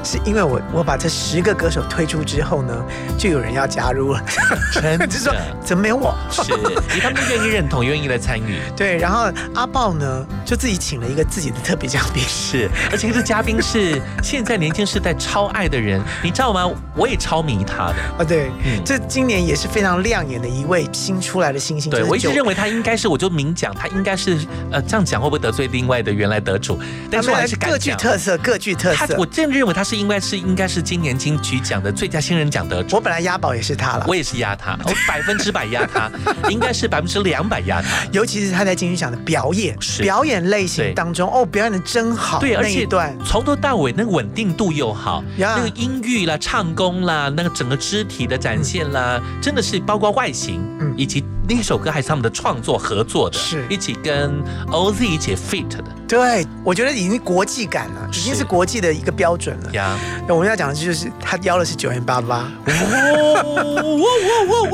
[0.04, 2.74] 是因为我我把这十个歌手推出之后呢，
[3.18, 4.24] 就有人要加入了，
[4.74, 5.34] 真的 就说
[5.64, 6.16] 怎么没有我？
[6.32, 8.60] 是，因为他们愿意认同，愿意来参与。
[8.76, 16.70] 对，然后阿豹呢，就自己请了一个自己的特别嘉宾，是，而且这嘉宾是现在年轻世代超爱的人，你知道吗？
[16.96, 17.96] 我也超迷他的。
[18.18, 21.90] 啊，对，嗯这今年也是非常亮眼的一位新出来的新星。
[21.92, 24.38] 对，就是我一直认为他应该是，我就明讲，他应该是，
[24.72, 26.80] 呃，这样讲会不会得罪另外的原来得主？
[27.12, 27.92] 但是我还是敢各具。
[27.92, 29.08] 特色，各具特色。
[29.08, 32.96] 他我真的认为他是应该是应该是今年金曲奖的最佳新人奖得主。
[32.96, 36.10] 我本来押宝也是他了，我也是押他，我百分之百压他，
[36.50, 38.06] 应该是百分之两百压他。
[38.12, 42.88] 尤其是他在金曲奖的表演，是表演类型当中，哦，表演的真好，对，而且
[43.26, 55.99] 从头到尾那个稳定度又好，呀那个音域啦、唱功啦、那个整个肢体的展现啦，真的是包括外形，嗯以及那首歌还是他们的创作合作的，是一起跟 OZ 一起 fit 的。
[56.10, 59.72] 对，我觉得已经国际感了，已经是国际的一个标准了。
[59.74, 59.96] 呀，
[60.28, 62.52] 那我们要讲的就是他邀的是九零八八，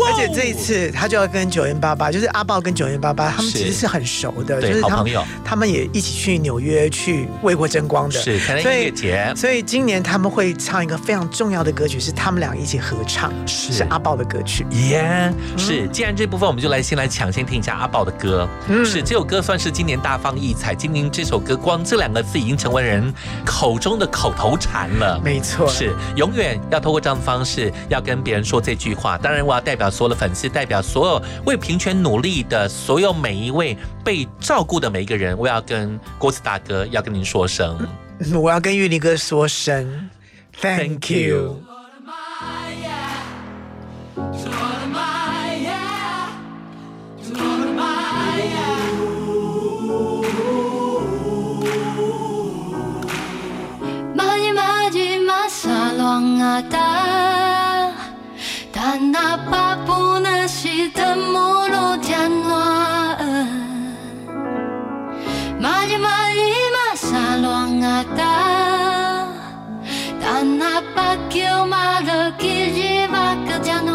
[0.08, 5.26] 而且这一次他就要跟九零八八，就是阿豹跟九零八八，他们其实是很熟的，对就是他们好朋友。
[5.44, 9.34] 他们也一起去纽约去为国争光的，是台南所以音乐节。
[9.36, 13.84] 所以今年他们会唱一个非常重要的歌曲，是他们俩一起合唱，是。
[13.90, 14.66] 阿豹的歌曲。
[14.90, 18.48] 耶是，既然这部分我们就来先来抢先听一下阿豹的歌。
[18.70, 18.86] 嗯。
[18.86, 23.12] 是这首歌算是今年大放异彩，今年这首歌光这两个字已经成为人
[23.44, 25.20] 口中的口头禅了。
[25.24, 29.18] 没错，是永远要透过这样的方式，要跟别人说这句话。
[29.18, 37.76] 当然，我要代表所有的粉丝，代表所有为平权努力的所有每一位被照顾的每一个人，我要跟郭子大哥要跟您说声
[38.36, 40.10] 我要跟玉林哥说声
[40.62, 41.62] Thank you。
[56.46, 56.90] Masalwangata
[58.72, 62.66] tanapa puna sita mulu janwa
[65.64, 68.34] maji maji masalwangata
[70.22, 73.95] tanapa kyo mala kijiva ka janwa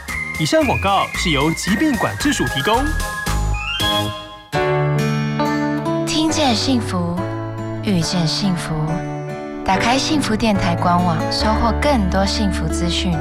[0.41, 2.83] 以上广告是由疾病管制署提供。
[6.07, 7.15] 听见幸福，
[7.83, 8.73] 遇见幸福。
[9.63, 13.15] 打开幸福电台官网，收获更多幸福资讯。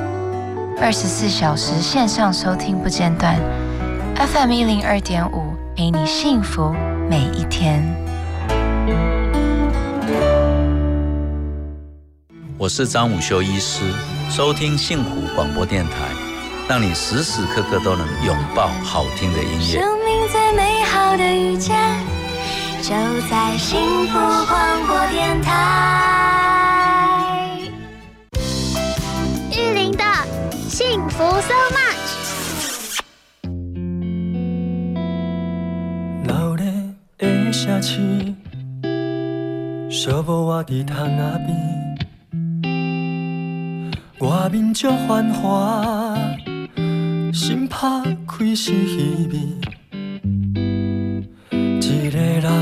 [0.80, 3.36] 二十四小时线上收听不间断
[4.16, 6.74] ，FM 一零二点五，陪你幸福
[7.10, 7.84] 每一天。
[12.56, 13.82] 我是张武修医师，
[14.30, 15.90] 收听幸福广播电台，
[16.70, 19.80] 让你时时刻刻都能拥抱好听的音乐。
[19.80, 21.76] 生命最美好的遇见，
[22.80, 22.92] 就
[23.28, 24.16] 在幸福
[24.46, 25.50] 广播电台。
[29.50, 30.04] 玉林的
[30.68, 33.00] 幸福 so much。
[36.28, 36.72] 老咧
[37.18, 38.32] 的城市，
[39.90, 41.50] 小无我伫窗仔边，
[44.20, 46.14] 外面足繁华，
[47.42, 47.86] 心拍
[48.28, 49.38] 开是稀微。
[51.80, 52.52] 一个人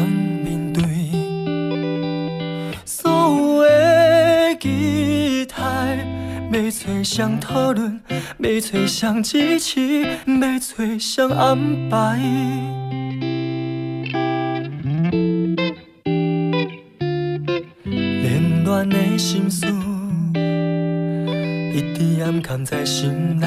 [0.45, 0.81] 面对
[2.85, 5.57] 所有的期待，
[6.53, 8.01] 要找谁讨论，
[8.39, 11.59] 要找谁支持，要找谁安
[11.91, 12.16] 排。
[18.14, 19.66] 连乱的心事，
[21.74, 23.38] 一直掩藏在心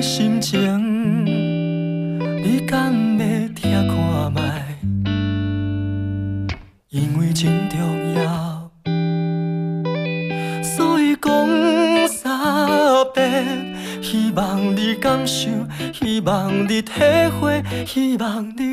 [0.00, 4.76] 心情，你敢要听看卖？
[6.90, 7.78] 因为真重
[8.14, 8.70] 要，
[10.62, 11.46] 所以讲
[12.08, 12.38] 三
[13.14, 13.74] 遍。
[14.00, 15.50] 希望你感受，
[15.92, 16.92] 希望你体
[17.40, 18.67] 会，希望你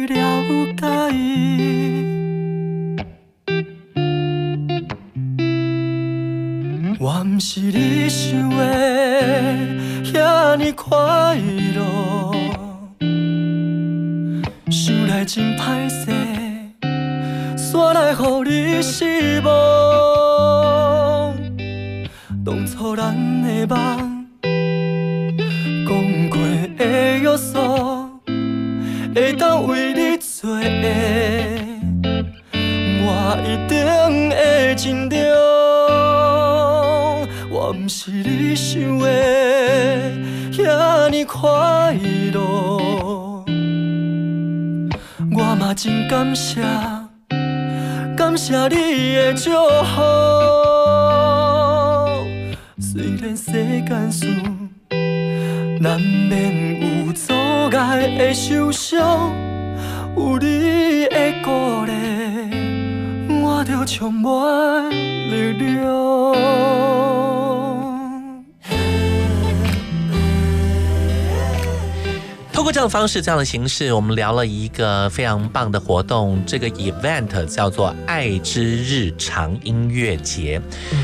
[23.67, 24.27] 梦，
[25.87, 26.39] 讲过
[26.77, 27.53] 的约束，
[29.15, 30.65] 会当为你做的，
[33.01, 35.15] 我一定会尽力。
[37.49, 40.11] 我毋是你想的
[40.51, 41.95] 遐尼快
[42.33, 43.43] 乐，
[45.31, 46.61] 我嘛真感谢，
[48.15, 50.74] 感谢你的祝福。
[53.05, 53.51] 虽然世
[53.83, 54.25] 间事
[55.79, 57.31] 难免有阻
[57.77, 59.31] 碍会受伤，
[60.17, 61.91] 有你的鼓励，
[63.43, 65.85] 我就充满力量。
[72.65, 76.43] 过这样的方式、这样的形式，我们聊了一个非常棒的活动。
[76.47, 80.59] 这个 event 叫做“爱之日常音乐节”。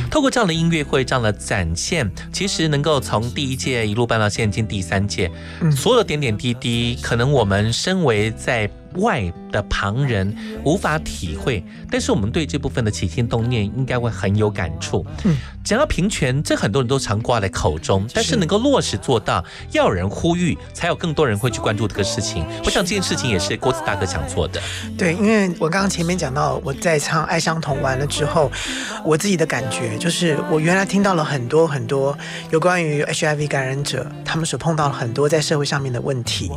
[0.10, 5.30] 透过这样的音乐会、这样的展现，其实能够从第一届一路办到现今第三届，
[5.72, 9.22] 所有的点点滴滴，可能我们身为在外
[9.52, 15.06] 的旁人无法体会，但是我们对这部分的起心动念应该会很有感触。
[15.24, 22.46] 嗯，讲到平权，这很多人都常挂在口中，但是能够落实做到，要有人呼吁，才有更多人会去关注这个事情。
[22.64, 24.62] 我想这件事情也是郭子大哥想做的。
[24.98, 28.52] 对，因为我刚刚前面讲到，我在唱《爱相同》完了之后，
[29.04, 32.18] 我自己的感觉就是，我原来听到了很多很多
[32.52, 36.50] 有关于 HIV 感染者他们所碰到了很多在社会上面的问题，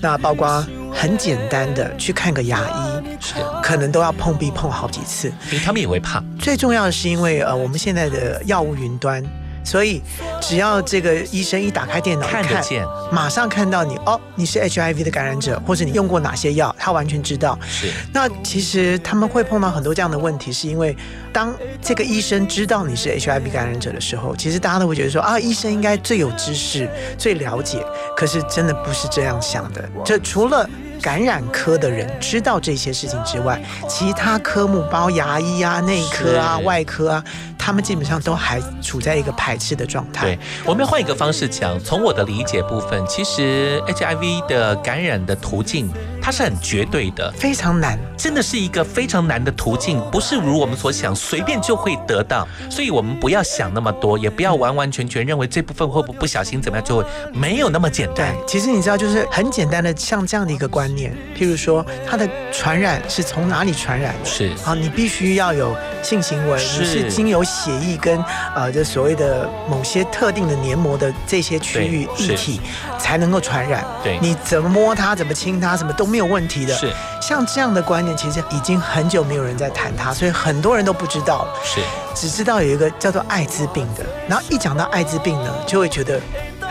[0.00, 6.22] 那包括很简单的去看个牙医，是可能都要碰壁碰好几次，因为他们也会怕。
[6.38, 9.22] 最重要的是，因为呃，我们现在的药物云端。
[9.62, 10.00] 所以，
[10.40, 17.58] 只要这个医生一打开电脑看得见，马上看到你哦，你是 HIV 的感染者，或者你用过哪些药，他完全知道。
[17.68, 17.92] 是。
[18.10, 20.96] 那其实他们会碰到很多这样的问题，是因为
[21.30, 27.84] 当这个医生知道你是 HIV 感染者的时候，其实大家都会觉得说啊，医生应该最有知识、最了解。
[28.16, 29.86] 可是真的不是这样想的。
[30.02, 30.68] 这除了
[31.00, 37.24] 感染科的人知道这些事情之外，其他科目，包括牙医啊、内科啊、外科啊，
[37.58, 40.26] 他们基本上都还处在一个排斥的状态。
[40.26, 45.90] 对，我们要换一个方式讲，从我的理解部分，其实 HIV 的感染的途径
[46.22, 52.46] 它是很绝对的，非常难，真的是一个非常难的途径，不是如我们所想随便就会得到。
[52.68, 58.34] 所以我们不要想那么多，也不要完完全全认为这部分会不会不小心怎么样就会没有那么简单。
[58.46, 64.24] 其实你知道，就是很简单的，像这样的一个观念，譬如说，它的传染是从哪里传染的？
[64.24, 68.22] 是好，你必须要有性行为，是你是经由血液跟
[68.54, 72.60] 呃，这所谓的某些特定的黏膜的这些区域对是液体
[72.98, 73.84] 才能够传染。
[74.02, 76.74] 对你怎么摸它，怎么亲它，什么都没有问题的。
[76.74, 76.92] 是
[77.22, 81.46] 像这样的观念，其实已经很久没有人在谈它，所以很多人都不知道。
[81.64, 81.80] 是
[82.14, 86.20] 只知道有一个叫做艾滋病的，然后一讲到艾滋病呢，就会觉得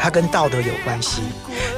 [0.01, 1.21] 它跟道德有关系，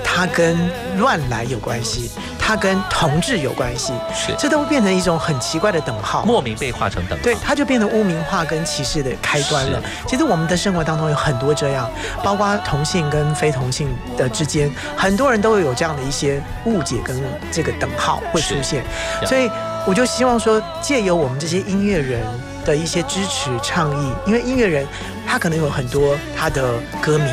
[0.04, 0.58] 它跟
[0.98, 7.24] 乱来有关系，它跟同志有关系，是这都会变成一种很奇怪的等号，莫名被画成等号。
[7.24, 9.82] 对，它就变成污名化跟歧视的开端了。
[10.08, 11.90] 其实我们的生活当中有很多这样，
[12.24, 17.20] 包括同性跟非同性的之间，很多人都会有这样的一些误解跟
[17.52, 18.84] 这个等号会出现，
[19.26, 19.50] 所以
[19.88, 22.22] 我就希望说，借由我们这些音乐人
[22.64, 24.86] 的一些支持倡议，因为音乐人
[25.28, 27.32] 他可能有很多他的歌迷，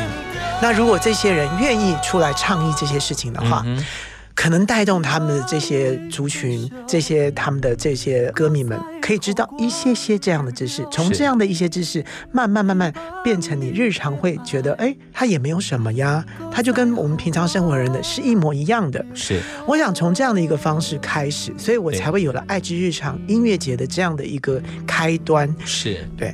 [0.61, 3.83] 那如果这些人愿意出来倡议这些事情的话，嗯
[4.35, 12.01] 可能带动他们的这些族群，这些他们的这些歌迷们，可以知道一些些这样的知识，从这样的一些知识，
[12.31, 19.05] 慢慢慢慢变成你日常会觉得，哎，它也没有什么呀，它就跟我们平常生活人的是一模一样的。
[19.13, 19.41] 是。
[19.67, 25.53] 我想从这样的一个方式开始，所以我才会有了爱之日常音乐节的这样的一个开端。
[25.65, 26.07] 是。
[26.17, 26.33] 对。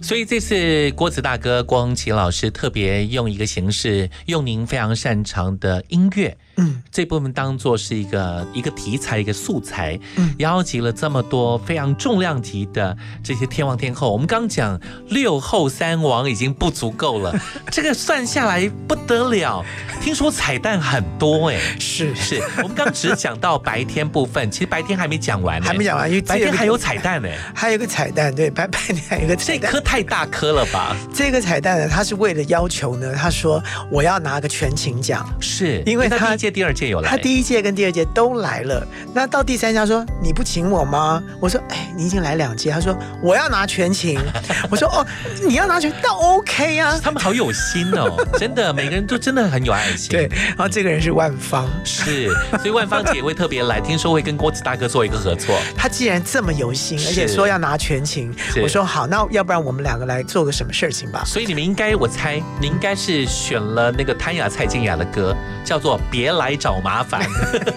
[0.00, 14.12] 所以这次郭子大哥光启老师特别用一个形式，用您非常擅长的音乐，嗯，这部分当做是一个一个题材一个素材，嗯，邀集了这么多非常重量级的这些天王天后。
[14.12, 14.78] 我们刚讲
[15.08, 17.34] 六后三王已经不足够了，
[17.70, 19.64] 这个算下来不得了。
[20.02, 22.14] 听说彩蛋很多哎、是。
[22.14, 30.96] 是，我们刚只讲到白天部分，其实白天还没讲完、欸，还没讲完因为白天还有彩蛋呢、还有个彩蛋，对，白 白天还有一个彩蛋，这颗太大颗了吧？
[31.14, 38.84] 这个彩蛋呢，他是为了要求呢，他说我要拿个全勤奖，是因为他届、第二届有来，他第一届跟第二届都来了，
[39.14, 41.22] 那到第三家说你不请我吗？
[41.38, 44.18] 我说哎，你已经来两届，他说我要拿全勤，
[44.68, 45.06] 我说哦，
[45.46, 50.10] 你要拿全，那 OK 啊，他们好有心哦， 真的，每个人都真的很有爱心。
[50.10, 52.28] 对，然后这个人是万芳，是，
[52.58, 55.56] 所以万芳姐会特别来，听说会跟郭子大哥做一个合作。
[55.76, 61.22] 他既然这么有心，而且说要拿全勤，我说好，那要不然我们两个来做个什么事情吧？
[61.24, 67.22] 所以你们应该，我猜你应该是选了那个谭雅、蔡健雅的歌，叫做《别来找麻烦》。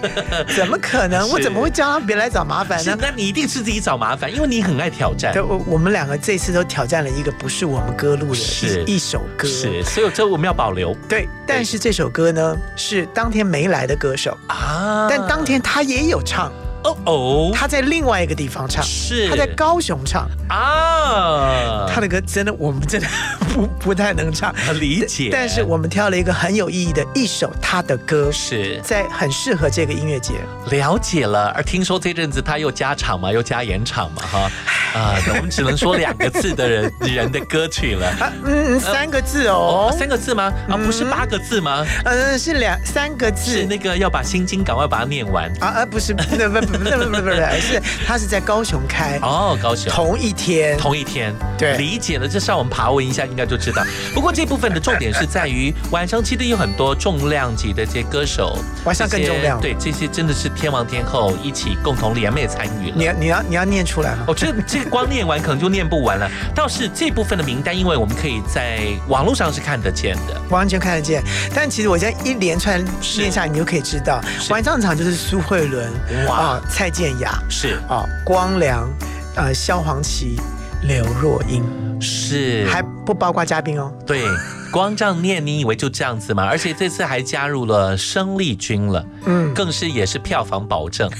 [0.56, 1.28] 怎么可能？
[1.30, 2.96] 我怎么会叫他别来找麻烦呢？
[3.00, 5.32] 那你一定是自己找麻烦，因为你很爱挑战。
[5.32, 10.94] 对，我我们两个这次都挑战了一个不是我们歌路的是一一首歌，是，所以这我们要保留。
[11.08, 16.50] 对，但是这首歌呢是当天没来的歌手啊，但当天他也有唱。
[16.86, 21.86] 哦哦，他在另外一个地方唱，是他在高雄唱啊。
[21.88, 23.08] 他的歌真的我们真的
[23.52, 25.30] 不不太能唱，理解。
[25.32, 30.34] 但是我们挑了一个很有意义的一首他的歌，是在很适合这个音乐节。
[30.70, 34.50] 了解了，而听说这阵子他又加场嘛，又加演场嘛，哈
[34.94, 38.06] 啊，我们只能说两个字的人人的歌曲了。
[38.20, 40.52] 啊，嗯，三个字哦，三个字吗？
[40.68, 41.84] 啊，不是八个字吗？
[42.04, 53.84] 嗯，是两三个字，是那个要把心经赶快把它念完啊啊，不是，不不不不不不不不，是是他是在高雄开哦，高雄同一天，同一天，对，理解了，这上网爬文一下应该就知道。
[54.14, 62.96] 不过这部分的重点是在于晚上其实有很多重量级的这些歌手，晚上更重量，对，这些真的是天王天后一起共同联袂参与了。
[62.96, 64.24] 你要你要你要念出来吗？
[64.28, 66.30] 哦，这这光念完可能就念不完了。
[66.54, 71.22] 倒是这部分的名单，因为我们可以在网络上是看得见的，完全看得见。
[71.54, 72.84] 但其实我现在一连串
[73.16, 74.20] 念下来，你就可以知道，
[74.50, 75.92] 晚上场就是苏慧伦，
[76.26, 78.88] 哇，蔡健雅是啊，光良，
[79.36, 80.36] 呃，萧煌奇，
[80.82, 81.64] 刘若英
[82.00, 83.92] 是，还不包括嘉宾哦。
[84.06, 84.24] 对，
[84.70, 86.44] 光这样念，你以为就这样子吗？
[86.44, 91.10] 而且这次还加入了生力军了，嗯，更是也是票房保证。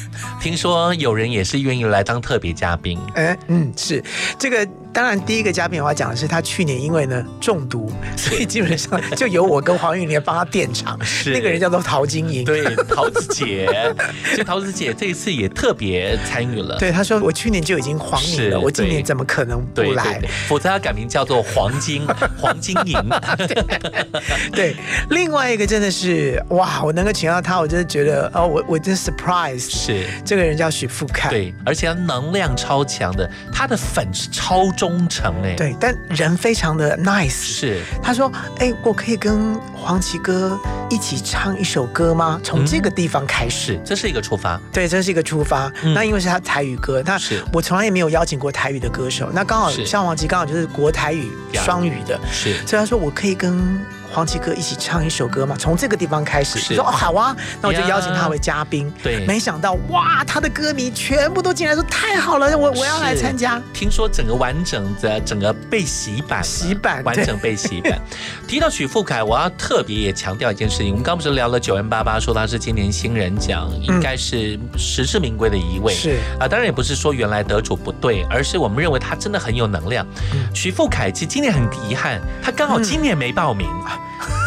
[0.40, 2.98] 听说有人也是愿意来当特别嘉宾。
[3.14, 4.02] 哎，嗯，是
[4.38, 4.68] 这个。
[4.92, 10.98] 当然，第一个嘉宾我要讲的是他去年因为呢中毒，所以基本上就由我跟黄韵莲帮他垫场。
[11.04, 13.66] 是那个人叫做陶晶莹，对，桃子姐。
[14.32, 16.78] 所以桃子姐这一次也特别参与了。
[16.78, 20.18] 对，她说我去年就已经黄你了，我今年怎么可能不来？
[20.48, 22.06] 否则她改名叫做黄金
[22.40, 22.96] 黄金莹。
[24.52, 24.74] 对，
[25.10, 29.70] 另外一个真的是哇，我能够请到他，我真的觉得哦，我我真 surprise。
[29.70, 34.85] 是这个人叫许富凯，对，而且他能量超强的，他的粉是超重。
[34.86, 35.54] 忠诚哎。
[35.54, 37.30] 对，但人非常的 nice。
[37.30, 40.58] 是，他说：“哎，我可以跟黄奇哥
[40.88, 42.40] 一起唱一首歌吗？
[42.42, 43.72] 从这个地方开始。
[43.72, 44.60] 是，这是一个出发。
[44.72, 45.72] 对，这是一个出发。
[45.82, 49.30] 嗯那因为是他台语歌，那是我从来也没有邀请过台语的歌手。
[49.32, 53.80] 那刚好像黄奇刚好就是国台语双语的，是所以他说我可以跟
[54.16, 55.54] 黄奇哥一起唱一首歌嘛？
[55.58, 56.58] 从这个地方开始。
[56.74, 58.90] 说哦好啊， 那我就邀请他为嘉宾。
[59.02, 63.60] 对没想到哇，他的歌迷全部都进来说太好了，我我要来参加。
[63.74, 68.00] 听说整个完整的整个被洗版了，洗版完整被洗版。
[68.48, 75.92] 提到许富凯，我要特别也强调一件事情，我们刚不是聊了九 N 八八，说他是今年新人奖，应该是实至名归的一位。
[75.92, 80.06] 是啊，当然也不是说原来得主不对，而是我们认为他真的很有能量。
[80.54, 83.68] 许富凯其实今年很遗憾，他刚好今年没报名。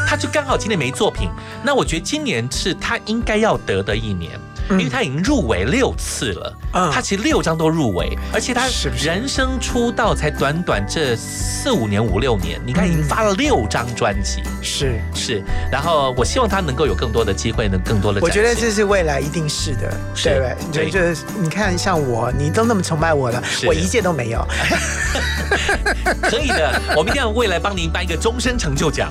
[0.07, 1.29] 他就刚好今年没作品，
[1.63, 4.31] 那我觉得今年是他应该要得的一年，
[4.71, 6.57] 因为他已经入围六次了，
[6.91, 18.19] 他其实六张都入围，而且他人生出道才短短这四五年五六年，你看已经发了六张专辑，是是，然后我希望他能够有更多的机会，能更多的。
[18.19, 20.89] 我觉得这是未来一定是的，是对不对？
[20.89, 24.43] 就是你看，像我，你都那么崇拜我了，我一届都没有。
[26.21, 29.09] 可以的，我们一定要未来帮您颁一个终身成就奖。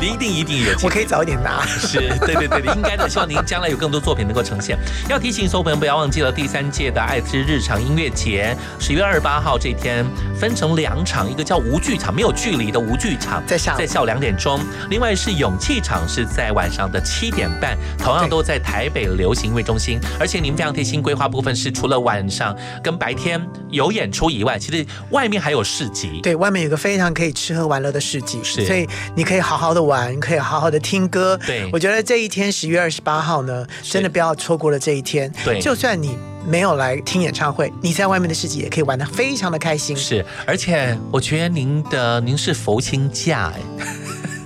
[0.00, 1.64] 你一定一定有，我可以早一点拿。
[1.66, 3.08] 是对对对，应该的。
[3.08, 4.76] 希望您将来有更多作品能够呈现。
[5.08, 10.04] 要提醒所有朋友不要忘记了第三届的爱之日常音乐节，十月二十八号这天
[10.38, 14.58] 分成两场，一个叫无剧场，没有距离的无剧场，在下在下午两点钟；
[14.90, 19.98] 另外是勇气场是在晚上的七点半，同样都在台北流行音乐中心。
[20.18, 24.75] 而且您非常贴心规划部分是除了晚上跟白天有演出以外，其实
[25.10, 26.20] 外面还有市集。
[26.22, 31.38] 对，外面有个非常可以吃喝玩乐的市集，是所以你可以好好的玩，可以好好的听歌。
[31.46, 35.32] 对我觉得这一天十月二十八号呢，真的不要错过了这一天。
[35.44, 39.96] 对就算你没有来听演唱会，你在外面的市集也可以玩的非常的开心。
[39.96, 43.60] 是，而且我觉得您的您是佛心价哎。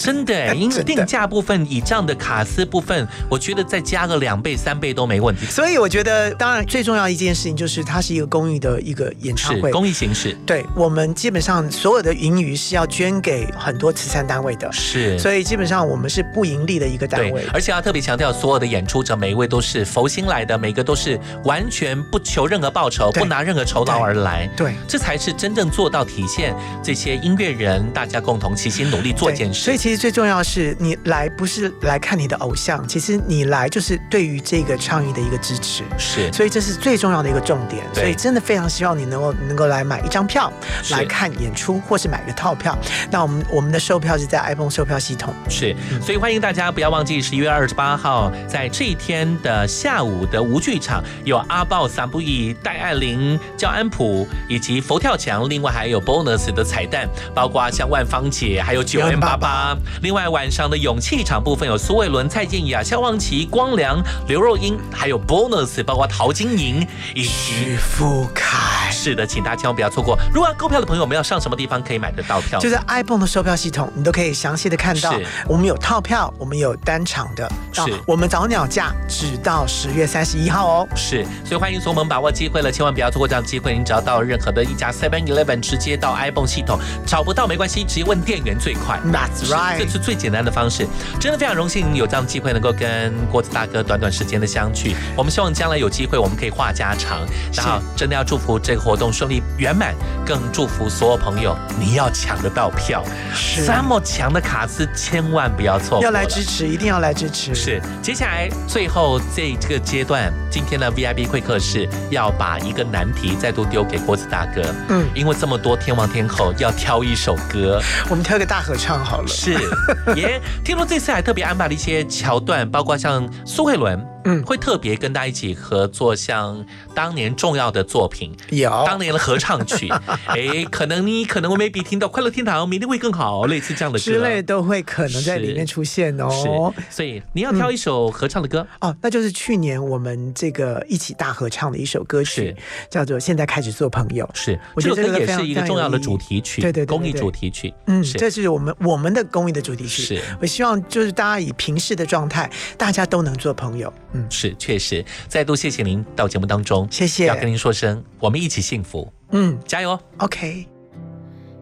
[0.01, 5.45] 真的哎，因为定价部分以这样的卡司部分，我觉得再加个两倍三倍都没问题。
[5.47, 10.37] 所以我觉得，当然最重要一件事情就是它是一个公益的一个演唱会，公益形式。
[10.47, 17.45] 对我们基本上所有的盈余是要捐给很多慈善单位的，是，所以基本上我们是不盈利的一个单对位，。
[17.53, 24.49] 而且要特别强调，所有的演出者每一位都是佛心来的，每个都是完全不求任何报酬，不拿任何酬劳而来。
[24.57, 29.65] 对，这才是真正做到体现这些音乐人大家共同齐心努力做一件事。
[29.65, 35.85] 所以其实最重要的是，你来不是来看你的偶像，其实你来就是对于这个倡议的一个支持。
[35.99, 37.85] 是，所以这是最重要的一个重点。
[37.95, 40.53] 所以真的非常希望你能够能够来买一张票
[40.91, 42.77] 来看演出，或是买个套票。
[43.11, 45.35] 那我们我们的售票是在 iPhone 售票系统。
[45.49, 59.77] 是，所以欢迎大家不要忘记十一月二十八号在这一天的下午的无剧场，有阿豹、散布义、戴爱玲、焦安普以及佛跳墙，另外还有 bonus 的彩蛋，包括像万芳姐，还有九 M 八八。
[60.03, 68.91] 另外晚上的勇气场部分有苏伟伦、蔡健雅、萧煌奇、光良、刘若英，还有 bonus 包括陶晶莹以及富凯。
[68.91, 70.19] 是的，请大家千万不要错过。
[70.33, 72.59] 如果要购票的朋友，我们要上什么地方可以买得到票？
[72.59, 75.27] 就是 iPhone 的售票系统，你都可以详细的看到是。
[75.47, 80.89] 我们有套票，我们有单场的，是啊我们早鸟价只到十月三十一号哦。
[80.97, 83.77] 是，所以欢迎所有们把握机会了，千万不要错过这样的机会。
[83.79, 89.01] 你只要到任何的一家 Seven Eleven，直接到 iPhone 系统，找不到没关系，直接问店员最快。
[89.07, 90.87] That's 是这是最简单的方式。
[91.19, 94.95] 真的非常荣幸有这样的机会能够跟郭子大哥短短时间的相聚。
[95.17, 99.95] 我们希望将来有机会我们可以话家常，然后真的要祝福这个活动顺利圆满，
[100.25, 103.03] 更祝福所有朋友你要抢得到票。
[103.35, 106.11] 是这么强的卡司，千万不要错过要。
[106.11, 107.55] 来支持，一定要来支持。
[107.55, 114.61] 是，接下来最后这这个阶段，今天的 VIP 会客室要把一个难题再度丢给郭子大哥。
[114.89, 119.29] 嗯，因为这么多天王天后，要挑一首歌，我们挑一个大合唱好了。
[119.29, 120.41] 是，是耶。
[120.65, 124.05] 听说这次还特别安排了一些桥段，包括像苏慧伦。
[124.25, 126.65] 嗯，会特别跟大家一起合作，像
[126.95, 128.71] 当年重要的作品，有。
[128.87, 129.89] 当年的合唱曲，
[130.27, 134.05] 哎，可能你可能 maybe 听到《快乐天堂》，明天会更好，类似这样的歌。
[134.05, 136.73] 之类都会可能在里面出现哦。
[136.79, 142.55] 是，所以你要挑一首合唱的歌、哦，那就是去年我们这个一起大合唱的一首歌曲，
[142.91, 144.25] 叫做《现在开始做朋友》。
[144.35, 146.99] 是，我觉得这个也是一个重要的主题曲，对对对对。
[146.99, 147.73] 公益主题曲。
[147.87, 148.19] 嗯，是。
[148.19, 150.03] 这是我们我们的公益的主题曲。
[150.03, 153.93] 是，我希望就是大家以平视的状态，大家都能做朋友。
[154.13, 157.27] 嗯，是，确实，再度谢谢您到节目当中，谢谢。
[157.27, 160.67] 要跟您说声，我们一起幸福，嗯，加油，OK。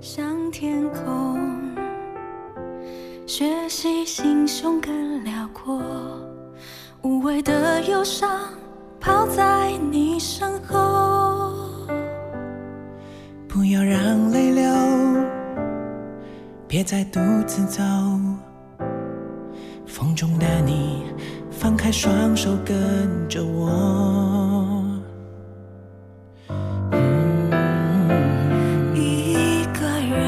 [0.00, 1.38] 向天空
[3.26, 5.82] 学习，心胸更辽阔，
[7.02, 8.48] 无谓的忧伤
[9.00, 11.52] 抛在你身后，
[13.48, 14.64] 不要让泪流，
[16.66, 17.82] 别再独自走。
[19.84, 21.02] 风中的你，
[21.60, 22.76] 放开双手，跟
[23.28, 23.68] 着我。
[28.94, 30.20] 一个人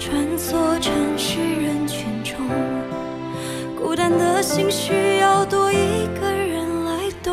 [0.00, 2.36] 穿梭城市人群中，
[3.78, 7.32] 孤单的心需要多一个人来懂。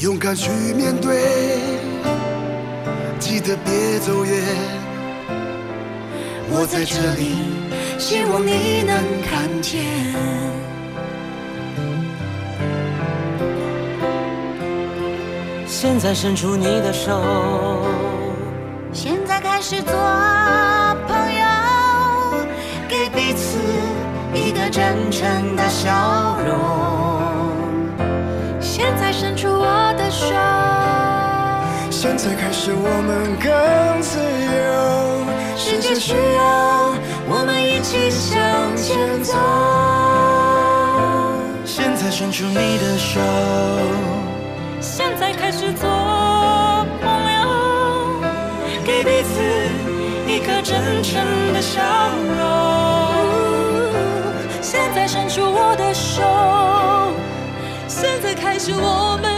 [0.00, 1.58] 勇敢去面对，
[3.18, 4.42] 记得别走远。
[6.50, 7.36] 我在这里，
[7.98, 9.84] 希望你能看见。
[15.66, 17.20] 现在伸出你的手，
[18.92, 19.92] 现在开始做
[21.06, 21.44] 朋友，
[22.88, 23.58] 给彼此
[24.32, 26.56] 一个真诚的笑容。
[28.60, 30.34] 现在伸出我的手，
[31.90, 35.17] 现在开始我们更自由，
[35.68, 36.94] 世界需要
[37.28, 39.34] 我们一起向前走。
[41.62, 43.20] 现在伸出你的手，
[44.80, 45.86] 现在开始做
[47.02, 47.44] 朋友，
[48.82, 49.42] 给彼此
[50.26, 51.82] 一颗真诚的笑
[52.38, 52.40] 容。
[54.62, 56.22] 现在伸出我的手，
[57.86, 59.37] 现在开始我们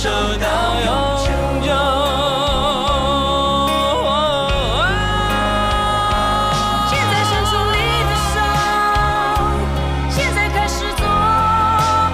[0.00, 0.46] 手到
[0.80, 0.88] 永
[1.60, 1.68] 久。
[6.88, 7.76] 现在伸出你
[8.08, 8.40] 的手，
[10.08, 11.04] 现在开始做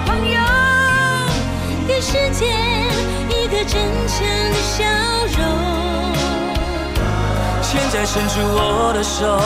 [0.05, 0.37] 朋友，
[1.87, 2.43] 给世界
[3.29, 4.17] 一个真诚
[4.51, 4.83] 的笑
[5.37, 5.41] 容。
[7.61, 9.39] 现在伸出我的手，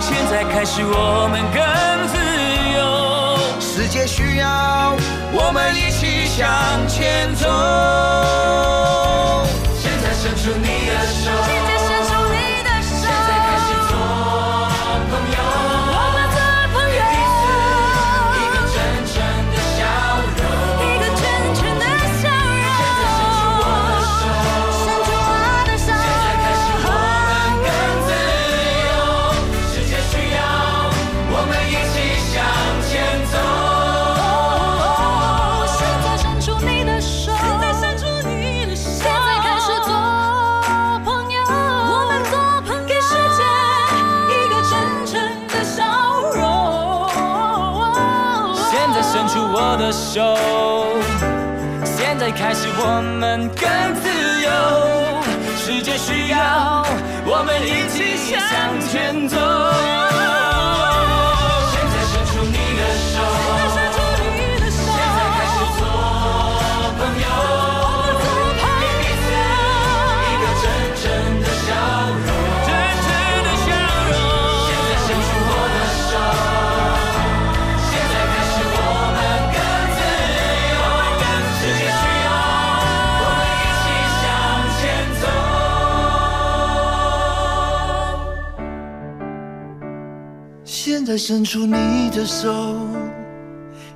[0.00, 1.62] 现在开始我们更
[2.08, 2.37] 自由。
[3.80, 4.96] 世界需要
[5.32, 6.44] 我们一起向
[6.88, 7.46] 前走。
[9.78, 11.67] 现在伸出你的手，
[52.32, 54.08] 开始我们更自
[54.42, 54.48] 由。
[55.56, 56.84] 世界需要
[57.26, 60.17] 我们一起向前走。
[91.08, 92.76] 再伸出你的手，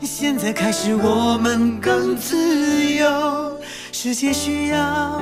[0.00, 3.60] 现在开始，我们更自由，
[3.92, 5.20] 世界需要